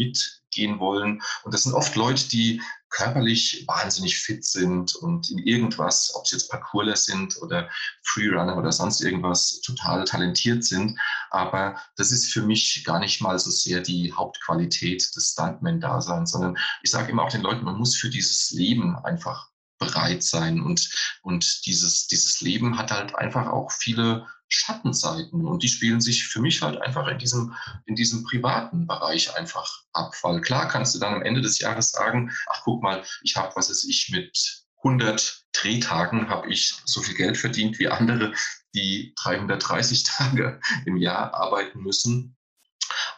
mitgehen 0.49 0.79
wollen. 0.79 1.21
Und 1.43 1.53
das 1.53 1.63
sind 1.63 1.73
oft 1.73 1.95
Leute, 1.95 2.27
die 2.27 2.62
körperlich 2.89 3.65
wahnsinnig 3.67 4.17
fit 4.17 4.43
sind 4.43 4.95
und 4.95 5.29
in 5.29 5.38
irgendwas, 5.38 6.12
ob 6.15 6.25
es 6.25 6.31
jetzt 6.31 6.49
Parkourler 6.49 6.95
sind 6.95 7.39
oder 7.41 7.69
Freerunner 8.01 8.57
oder 8.57 8.71
sonst 8.71 9.01
irgendwas, 9.01 9.62
total 9.62 10.03
talentiert 10.05 10.63
sind. 10.63 10.99
Aber 11.29 11.79
das 11.97 12.12
ist 12.12 12.33
für 12.33 12.41
mich 12.41 12.83
gar 12.83 12.99
nicht 12.99 13.21
mal 13.21 13.38
so 13.38 13.51
sehr 13.51 13.81
die 13.81 14.12
Hauptqualität 14.12 15.15
des 15.15 15.33
Stuntman-Daseins, 15.33 16.31
sondern 16.31 16.57
ich 16.81 16.89
sage 16.89 17.12
immer 17.12 17.23
auch 17.23 17.31
den 17.31 17.41
Leuten, 17.41 17.63
man 17.63 17.77
muss 17.77 17.95
für 17.95 18.09
dieses 18.09 18.49
Leben 18.51 18.97
einfach 19.03 19.49
bereit 19.77 20.23
sein. 20.23 20.59
Und, 20.59 20.89
und 21.21 21.67
dieses, 21.67 22.07
dieses 22.07 22.41
Leben 22.41 22.77
hat 22.77 22.89
halt 22.89 23.15
einfach 23.15 23.47
auch 23.47 23.71
viele 23.71 24.25
Schattenseiten 24.49 25.45
und 25.45 25.63
die 25.63 25.69
spielen 25.69 26.01
sich 26.01 26.27
für 26.27 26.41
mich 26.41 26.62
halt 26.62 26.81
einfach 26.81 27.07
in 27.07 27.19
diesem, 27.19 27.55
in 27.85 27.95
diesem 27.95 28.23
privaten 28.23 28.88
Bereich 28.88 29.35
einfach 29.38 29.83
ab. 29.93 30.13
Weil 30.23 30.41
klar 30.41 30.67
kannst 30.67 30.95
du 30.95 30.99
dann 30.99 31.13
am 31.13 31.21
Ende 31.21 31.41
des 31.41 31.59
Jahres 31.59 31.91
sagen, 31.91 32.31
ach 32.49 32.62
guck 32.63 32.81
mal, 32.81 33.03
ich 33.21 33.35
habe, 33.35 33.55
was 33.55 33.69
ist 33.69 33.85
ich, 33.85 34.09
mit 34.09 34.65
100 34.83 35.45
Drehtagen 35.53 36.29
habe 36.29 36.49
ich 36.49 36.75
so 36.85 37.01
viel 37.01 37.15
Geld 37.15 37.38
verdient 37.38 37.79
wie 37.79 37.89
andere, 37.89 38.33
die 38.73 39.13
330 39.21 40.03
Tage 40.17 40.59
im 40.85 40.97
Jahr 40.97 41.33
arbeiten 41.33 41.81
müssen. 41.81 42.35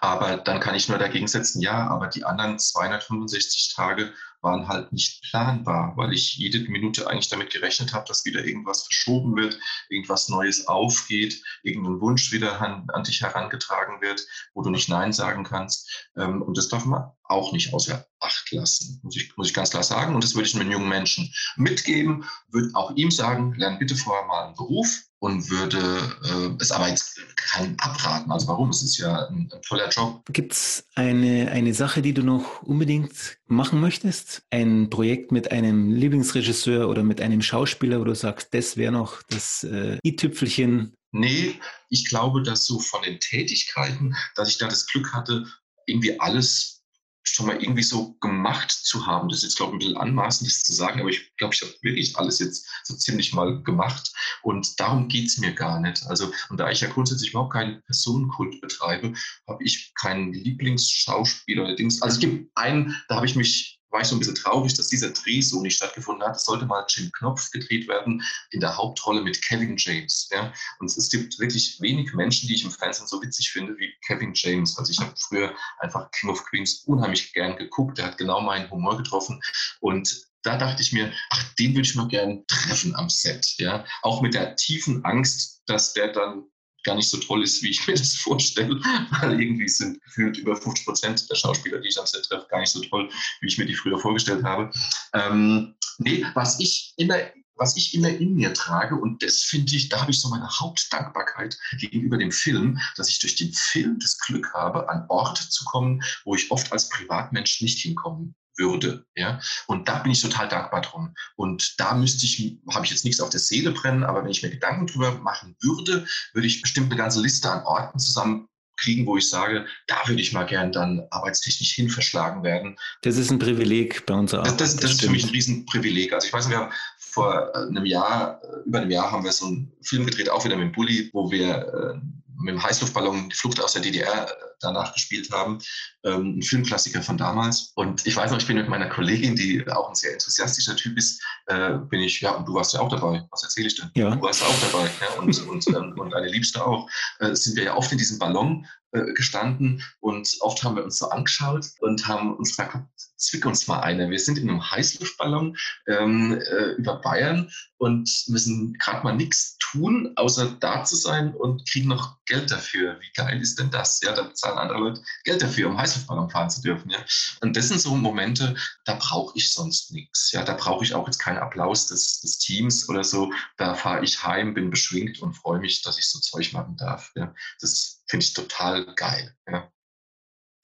Aber 0.02 0.38
dann 0.38 0.60
kann 0.60 0.76
ich 0.76 0.90
nur 0.90 0.98
dagegen 0.98 1.28
setzen, 1.28 1.62
ja, 1.62 1.88
aber 1.88 2.08
die 2.08 2.26
anderen 2.26 2.60
265 2.60 3.74
Tage 3.76 4.14
waren 4.42 4.68
halt 4.68 4.92
nicht 4.92 5.24
planbar, 5.30 5.94
weil 5.96 6.14
ich 6.14 6.36
jede 6.36 6.60
Minute 6.70 7.08
eigentlich 7.08 7.30
damit 7.30 7.52
gerechnet 7.52 7.94
habe, 7.94 8.08
dass 8.08 8.26
wieder 8.26 8.44
irgendwas 8.46 8.84
verschoben 8.84 9.36
wird, 9.36 9.60
irgendwas 9.90 10.30
Neues 10.30 10.68
aufgeht, 10.68 11.42
irgendein 11.64 12.02
Wunsch 12.02 12.32
wieder 12.32 12.62
an, 12.62 12.88
an 12.94 13.04
dich 13.04 13.22
herangetragen 13.22 14.02
wird, 14.02 14.26
wo 14.54 14.62
du 14.62 14.70
nicht 14.70 14.90
Nein 14.90 15.14
sagen 15.14 15.44
kannst. 15.44 16.10
Ähm, 16.16 16.42
und 16.42 16.58
das 16.58 16.70
darf 16.70 16.86
man 16.86 17.12
auch 17.24 17.54
nicht 17.54 17.74
außer 17.74 18.06
Acht 18.20 18.52
lassen, 18.52 19.00
muss 19.04 19.16
ich, 19.16 19.36
muss 19.38 19.48
ich 19.48 19.54
ganz 19.54 19.72
klar 19.72 19.84
sagen. 19.84 20.14
Und 20.14 20.24
das 20.24 20.36
würde 20.36 20.48
ich 20.48 20.56
einem 20.56 20.72
jungen 20.72 20.90
Menschen 20.90 21.34
mitgeben, 21.56 22.26
würde 22.50 22.70
auch 22.74 22.96
ihm 22.96 23.10
sagen, 23.10 23.54
lern 23.56 23.80
bitte 23.80 23.96
vorher 23.96 24.28
mal 24.28 24.46
einen 24.46 24.56
Beruf, 24.56 25.04
und 25.22 25.52
würde 25.52 25.78
äh, 26.24 26.62
es 26.62 26.72
aber 26.72 26.90
jetzt 26.90 27.22
keinem 27.36 27.76
abraten. 27.80 28.32
Also 28.32 28.48
warum? 28.48 28.72
Es 28.72 28.82
ist 28.82 28.98
ja 28.98 29.28
ein, 29.28 29.52
ein 29.54 29.62
toller 29.62 29.88
Job. 29.90 30.24
Gibt 30.34 30.54
es 30.54 30.88
eine, 30.96 31.52
eine 31.52 31.76
Sache, 31.76 32.02
die 32.02 32.14
du 32.14 32.24
noch 32.24 32.64
unbedingt 32.64 33.38
machen 33.46 33.80
möchtest? 33.80 34.42
Ein 34.50 34.90
Projekt 34.90 35.32
mit 35.32 35.52
einem 35.52 35.94
Lieblingsregisseur 35.94 36.90
oder 36.90 37.04
mit 37.04 37.22
einem 37.22 37.44
Schauspieler, 37.44 38.00
wo 38.00 38.04
du 38.04 38.16
sagst, 38.16 38.52
das 38.56 38.78
wäre 38.78 38.92
noch 38.92 39.22
das 39.30 39.64
äh, 39.64 40.00
i-Tüpfelchen? 40.04 40.96
Nee, 41.12 41.60
ich 41.90 42.10
glaube, 42.10 42.42
dass 42.42 42.66
so 42.66 42.80
von 42.80 43.04
den 43.04 43.20
Tätigkeiten, 43.20 44.16
dass 44.36 44.50
ich 44.50 44.58
da 44.58 44.68
das 44.68 44.88
Glück 44.88 45.14
hatte, 45.14 45.46
irgendwie 45.86 46.20
alles 46.20 46.81
schon 47.24 47.46
mal 47.46 47.62
irgendwie 47.62 47.84
so 47.84 48.14
gemacht 48.20 48.72
zu 48.72 49.06
haben. 49.06 49.30
Das 49.30 49.40
ist 49.40 49.44
jetzt, 49.44 49.58
glaube 49.58 49.72
ich, 49.72 49.76
ein 49.76 49.80
bisschen 49.80 49.98
anmaßend, 49.98 50.50
das 50.50 50.64
zu 50.64 50.74
sagen, 50.74 51.00
aber 51.00 51.10
ich 51.10 51.32
glaube, 51.38 51.54
ich 51.54 51.62
habe 51.62 51.74
wirklich 51.82 52.18
alles 52.18 52.40
jetzt 52.40 52.68
so 52.84 52.96
ziemlich 52.96 53.34
mal 53.34 53.62
gemacht. 53.64 54.12
Und 54.42 54.80
darum 54.80 55.08
geht 55.08 55.28
es 55.28 55.38
mir 55.38 55.54
gar 55.54 55.80
nicht. 55.80 56.04
Also, 56.08 56.32
und 56.50 56.60
da 56.60 56.70
ich 56.70 56.82
ja 56.82 56.90
grundsätzlich 56.90 57.32
überhaupt 57.32 57.54
keinen 57.54 57.82
Personenkult 57.84 58.60
betreibe, 58.62 59.14
habe 59.48 59.64
ich 59.64 59.94
keinen 59.96 60.34
Lieblingsschauspieler 60.34 61.64
oder 61.64 61.76
Dings. 61.76 62.02
Also 62.02 62.16
es 62.16 62.20
gibt 62.20 62.50
einen, 62.56 62.96
da 63.08 63.16
habe 63.16 63.26
ich 63.26 63.36
mich 63.36 63.81
war 63.92 64.02
ich 64.02 64.08
so 64.08 64.16
ein 64.16 64.20
bisschen 64.20 64.36
traurig, 64.36 64.74
dass 64.74 64.88
dieser 64.88 65.12
Dreh 65.12 65.42
so 65.42 65.62
nicht 65.62 65.76
stattgefunden 65.76 66.28
hat. 66.28 66.36
Es 66.36 66.46
sollte 66.46 66.66
mal 66.66 66.86
Jim 66.88 67.12
Knopf 67.12 67.52
gedreht 67.52 67.88
werden 67.88 68.24
in 68.52 68.60
der 68.60 68.76
Hauptrolle 68.76 69.22
mit 69.22 69.42
Kevin 69.42 69.76
James. 69.78 70.30
Ja? 70.32 70.54
Und 70.80 70.96
es 70.96 71.10
gibt 71.10 71.38
wirklich 71.40 71.80
wenig 71.82 72.14
Menschen, 72.14 72.48
die 72.48 72.56
ich 72.56 72.64
im 72.64 72.72
Fernsehen 72.72 73.08
so 73.08 73.22
witzig 73.22 73.52
finde 73.52 73.78
wie 73.78 73.94
Kevin 74.06 74.32
James. 74.34 74.78
Also 74.78 74.92
ich 74.92 75.00
habe 75.00 75.14
früher 75.18 75.54
einfach 75.80 76.10
King 76.12 76.30
of 76.30 76.44
Queens 76.46 76.84
unheimlich 76.86 77.34
gern 77.34 77.58
geguckt. 77.58 77.98
Der 77.98 78.06
hat 78.06 78.18
genau 78.18 78.42
meinen 78.42 78.70
Humor 78.72 78.98
getroffen. 78.98 79.42
Und 79.80 80.28
da 80.44 80.58
dachte 80.58 80.82
ich 80.82 80.92
mir, 80.92 81.14
ach, 81.30 81.54
den 81.54 81.76
würde 81.76 81.88
ich 81.88 81.96
mal 81.96 82.08
gern 82.08 82.44
treffen 82.48 82.96
am 82.96 83.10
Set. 83.10 83.56
Ja? 83.58 83.86
Auch 84.02 84.22
mit 84.22 84.34
der 84.34 84.56
tiefen 84.56 85.04
Angst, 85.06 85.62
dass 85.66 85.94
der 85.94 86.12
dann 86.14 86.46
gar 86.84 86.96
nicht 86.96 87.10
so 87.10 87.18
toll 87.18 87.44
ist, 87.44 87.62
wie 87.64 87.70
ich 87.70 87.86
mir 87.88 87.96
das 87.96 88.16
vorstelle, 88.16 88.80
weil 89.22 89.40
irgendwie 89.40 89.68
sind 89.68 90.02
gefühlt 90.04 90.38
über 90.38 90.56
50 90.56 90.86
Prozent 90.86 91.30
der 91.30 91.36
Schauspieler, 91.36 91.80
die 91.80 91.90
ich 91.90 92.00
am 92.00 92.06
Set 92.06 92.24
treffe, 92.24 92.48
gar 92.50 92.60
nicht 92.60 92.72
so 92.72 92.82
toll, 92.82 93.10
wie 93.42 93.48
ich 93.48 93.58
mir 93.58 93.66
die 93.66 93.76
früher 93.76 94.00
vorgestellt 94.00 94.44
habe. 94.44 94.72
Ähm, 95.14 95.76
nee, 96.00 96.26
was 96.34 96.60
ich 96.60 96.94
immer 96.98 97.18
was 97.58 97.78
ich 97.78 97.94
immer 97.94 98.10
in 98.10 98.34
mir 98.34 98.56
trage, 98.56 98.96
und 98.96 99.22
das 99.22 99.44
finde 99.44 99.76
ich, 99.76 99.88
da 99.88 100.02
habe 100.02 100.10
ich 100.10 100.20
so 100.20 100.30
meine 100.30 100.50
Hauptdankbarkeit 100.50 101.60
gegenüber 101.78 102.18
dem 102.18 102.32
Film, 102.32 102.80
dass 102.98 103.08
ich 103.08 103.20
durch 103.20 103.36
den 103.36 103.54
Film 103.54 104.00
das 104.00 104.18
Glück 104.18 104.52
habe, 104.56 104.90
an 104.90 105.06
Orte 105.10 105.48
zu 105.48 105.64
kommen, 105.66 106.02
wo 106.26 106.34
ich 106.34 106.50
oft 106.50 106.72
als 106.72 106.90
Privatmensch 106.90 107.62
nicht 107.62 107.78
hinkommen 107.78 108.34
würde. 108.58 109.06
Ja? 109.16 109.40
Und 109.68 109.88
da 109.88 110.00
bin 110.00 110.12
ich 110.12 110.22
total 110.22 110.48
dankbar 110.48 110.82
drum. 110.82 111.14
Und 111.36 111.80
da 111.80 111.94
müsste 111.94 112.26
ich, 112.26 112.60
habe 112.74 112.86
ich 112.86 112.92
jetzt 112.92 113.06
nichts 113.06 113.22
auf 113.22 113.30
der 113.30 113.40
Seele 113.40 113.72
brennen, 113.72 114.04
aber 114.04 114.24
wenn 114.24 114.32
ich 114.32 114.44
mir 114.44 114.50
Gedanken 114.50 114.88
drüber 114.88 115.14
machen 115.20 115.56
würde, 115.62 116.06
würde 116.34 116.48
ich 116.48 116.62
bestimmt 116.62 116.88
eine 116.88 116.98
ganze 116.98 117.22
Liste 117.22 117.50
an 117.50 117.64
Orten 117.64 118.00
zusammen 118.00 118.48
kriegen, 118.78 119.06
wo 119.06 119.18
ich 119.18 119.30
sage, 119.30 119.66
da 119.88 119.96
würde 120.08 120.22
ich 120.22 120.34
mal 120.34 120.46
gern 120.46 120.72
dann 120.72 121.06
arbeitstechnisch 121.12 121.74
hin 121.74 121.90
verschlagen 121.90 122.44
werden. 122.44 122.78
Das 123.04 123.18
ist 123.18 123.32
ein 123.32 123.40
Privileg 123.40 124.06
bei 124.06 124.16
unserer 124.16 124.42
Arbeit. 124.42 124.60
Das, 124.60 124.74
das, 124.74 124.82
das 124.82 124.92
ist 124.92 125.02
für 125.02 125.10
mich 125.10 125.24
ein 125.24 125.30
Riesenprivileg. 125.30 126.14
Also 126.14 126.28
ich 126.28 126.34
weiß, 126.34 126.50
wir 126.50 126.58
haben 126.58 126.74
vor 126.98 127.56
einem 127.56 127.86
Jahr, 127.86 128.42
äh, 128.44 128.68
über 128.68 128.80
einem 128.80 128.92
Jahr 128.92 129.12
haben 129.12 129.24
wir 129.24 129.32
so 129.32 129.46
einen 129.46 129.72
Film 129.82 130.06
gedreht, 130.06 130.30
auch 130.30 130.44
wieder 130.46 130.56
mit 130.56 130.68
dem 130.68 130.72
Bulli, 130.72 131.10
wo 131.14 131.30
wir 131.30 131.58
äh, 131.58 132.00
mit 132.38 132.56
dem 132.56 132.64
Heißluftballon 132.64 133.30
die 133.30 133.36
Flucht 133.36 133.62
aus 133.62 133.74
der 133.74 133.82
DDR 133.82 134.28
äh, 134.28 134.51
danach 134.62 134.94
gespielt 134.94 135.32
haben. 135.32 135.60
Ähm, 136.04 136.38
ein 136.38 136.42
Filmklassiker 136.42 137.02
von 137.02 137.18
damals. 137.18 137.72
Und 137.76 138.06
ich 138.06 138.16
weiß 138.16 138.32
noch, 138.32 138.40
ich 138.40 138.48
bin 138.48 138.58
mit 138.58 138.70
meiner 138.70 138.90
Kollegin, 138.90 139.36
die 139.36 139.68
auch 139.70 139.90
ein 139.90 139.96
sehr 139.96 140.14
enthusiastischer 140.14 140.76
Typ 140.76 140.98
ist, 140.98 141.22
äh, 141.48 141.78
bin 141.90 142.02
ich, 142.02 142.22
ja, 142.22 142.32
und 142.32 142.48
du 142.48 142.54
warst 142.54 142.74
ja 142.74 142.80
auch 142.80 142.90
dabei. 142.90 143.28
Was 143.32 143.44
erzähle 143.44 143.68
ich 143.68 143.76
denn? 143.76 143.92
Ja. 143.96 144.16
Du 144.16 144.22
warst 144.22 144.44
auch 144.44 144.72
dabei. 144.72 144.90
Ja, 145.02 145.20
und, 145.20 145.48
und, 145.48 145.68
ähm, 145.68 145.94
und 145.98 146.14
eine 146.14 146.28
Liebste 146.28 146.66
auch. 146.66 146.90
Äh, 147.20 147.36
sind 147.36 147.56
wir 147.56 147.64
ja 147.64 147.76
oft 147.76 147.92
in 147.92 147.98
diesem 147.98 148.20
Ballon 148.20 148.66
äh, 148.94 149.14
gestanden 149.14 149.82
und 150.02 150.30
oft 150.42 150.64
haben 150.64 150.76
wir 150.76 150.84
uns 150.84 150.98
so 150.98 151.10
angeschaut 151.10 151.66
und 151.80 152.08
haben 152.08 152.36
uns 152.36 152.50
gesagt, 152.50 152.78
zwick 153.22 153.46
uns 153.46 153.68
mal 153.68 153.80
eine. 153.80 154.10
Wir 154.10 154.20
sind 154.20 154.38
in 154.38 154.50
einem 154.50 154.70
Heißluftballon 154.70 155.58
ähm, 155.88 156.34
äh, 156.34 156.72
über 156.74 157.00
Bayern 157.02 157.52
und 157.78 158.10
müssen 158.28 158.74
gerade 158.74 159.04
mal 159.04 159.16
nichts 159.16 159.58
tun, 159.58 160.14
außer 160.16 160.58
da 160.60 160.84
zu 160.84 160.96
sein 160.96 161.34
und 161.34 161.68
kriegen 161.70 161.88
noch 161.88 162.18
Geld 162.26 162.52
dafür. 162.52 163.00
Wie 163.00 163.12
geil 163.14 163.42
ist 163.42 163.60
denn 163.60 163.72
das? 163.72 164.02
Ja, 164.02 164.14
da 164.14 164.24
bezahlen 164.24 164.58
andere 164.58 164.80
Leute 164.80 165.04
Geld 165.24 165.42
dafür, 165.42 165.70
um 165.70 165.78
Heißluftballon 165.78 166.30
fahren 166.30 166.50
zu 166.50 166.62
dürfen. 166.62 166.90
Ja? 166.90 167.00
Und 167.42 167.56
das 167.56 167.70
sind 167.70 167.82
so 167.82 167.96
Momente, 167.96 168.56
da 168.86 168.96
brauche 168.96 169.38
ich 169.38 169.52
sonst 169.52 169.92
nichts. 169.92 170.32
Ja, 170.32 170.44
da 170.44 170.54
brauche 170.54 170.84
ich 170.84 170.94
auch 170.94 171.08
jetzt 171.08 171.20
keinen 171.20 171.38
Applaus 171.38 171.88
des, 171.88 172.22
des 172.22 172.38
Teams 172.40 172.90
oder 172.90 173.04
so. 173.04 173.32
Da 173.58 173.76
fahre 173.76 174.04
ich 174.04 174.24
heim, 174.24 174.54
bin 174.54 174.70
beschwingt 174.70 175.22
und 175.22 175.34
freue 175.34 175.60
mich, 175.60 175.82
dass 175.82 175.98
ich 175.98 176.08
so 176.08 176.20
Zeug 176.20 176.54
machen 176.54 176.76
darf. 176.78 177.12
Ja? 177.16 177.34
Das 177.60 178.04
finde 178.08 178.26
ich 178.26 178.34
total 178.34 178.94
geil. 178.96 179.36
Ja. 179.48 179.72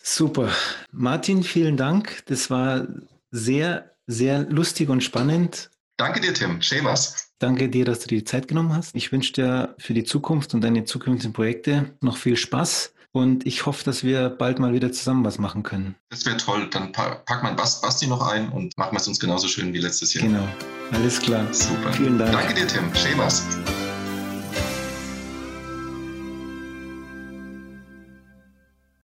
Super. 0.10 0.50
Martin, 0.94 1.44
vielen 1.44 1.76
Dank. 1.76 2.24
Das 2.28 2.50
war 2.50 2.88
sehr, 3.30 3.92
sehr 4.08 4.44
lustig 4.44 4.88
und 4.88 5.04
spannend. 5.04 5.70
Danke 5.98 6.22
dir, 6.22 6.34
Tim. 6.34 6.62
Schön 6.62 6.86
was. 6.86 7.34
Danke 7.40 7.68
dir, 7.68 7.84
dass 7.84 8.00
du 8.00 8.08
dir 8.08 8.20
die 8.20 8.24
Zeit 8.24 8.48
genommen 8.48 8.74
hast. 8.74 8.96
Ich 8.96 9.12
wünsche 9.12 9.34
dir 9.34 9.76
für 9.78 9.94
die 9.94 10.06
Zukunft 10.06 10.54
und 10.54 10.62
deine 10.62 10.86
zukünftigen 10.86 11.34
Projekte 11.34 11.94
noch 12.00 12.16
viel 12.16 12.38
Spaß. 12.38 12.94
Und 13.12 13.46
ich 13.46 13.66
hoffe, 13.66 13.84
dass 13.84 14.06
wir 14.06 14.30
bald 14.30 14.60
mal 14.60 14.72
wieder 14.72 14.94
zusammen 14.94 15.26
was 15.26 15.40
machen 15.40 15.64
können. 15.64 15.96
Das 16.10 16.26
wäre 16.26 16.38
toll. 16.38 16.70
Dann 16.72 16.94
pack 16.94 17.44
mal 17.44 17.54
Basti 17.54 18.08
noch 18.08 18.26
ein 18.26 18.48
und 18.50 18.78
machen 18.78 18.94
wir 18.94 19.02
es 19.02 19.08
uns 19.10 19.20
genauso 19.20 19.50
schön 19.50 19.74
wie 19.74 19.80
letztes 19.80 20.14
Jahr. 20.14 20.26
Genau. 20.26 20.48
Alles 20.94 21.20
klar. 21.20 21.46
Super. 21.54 21.92
Vielen 21.92 22.18
Dank. 22.18 22.32
Danke 22.32 22.54
dir, 22.54 22.68
Tim. 22.68 22.96
Schön 22.96 23.18
was. 23.18 23.46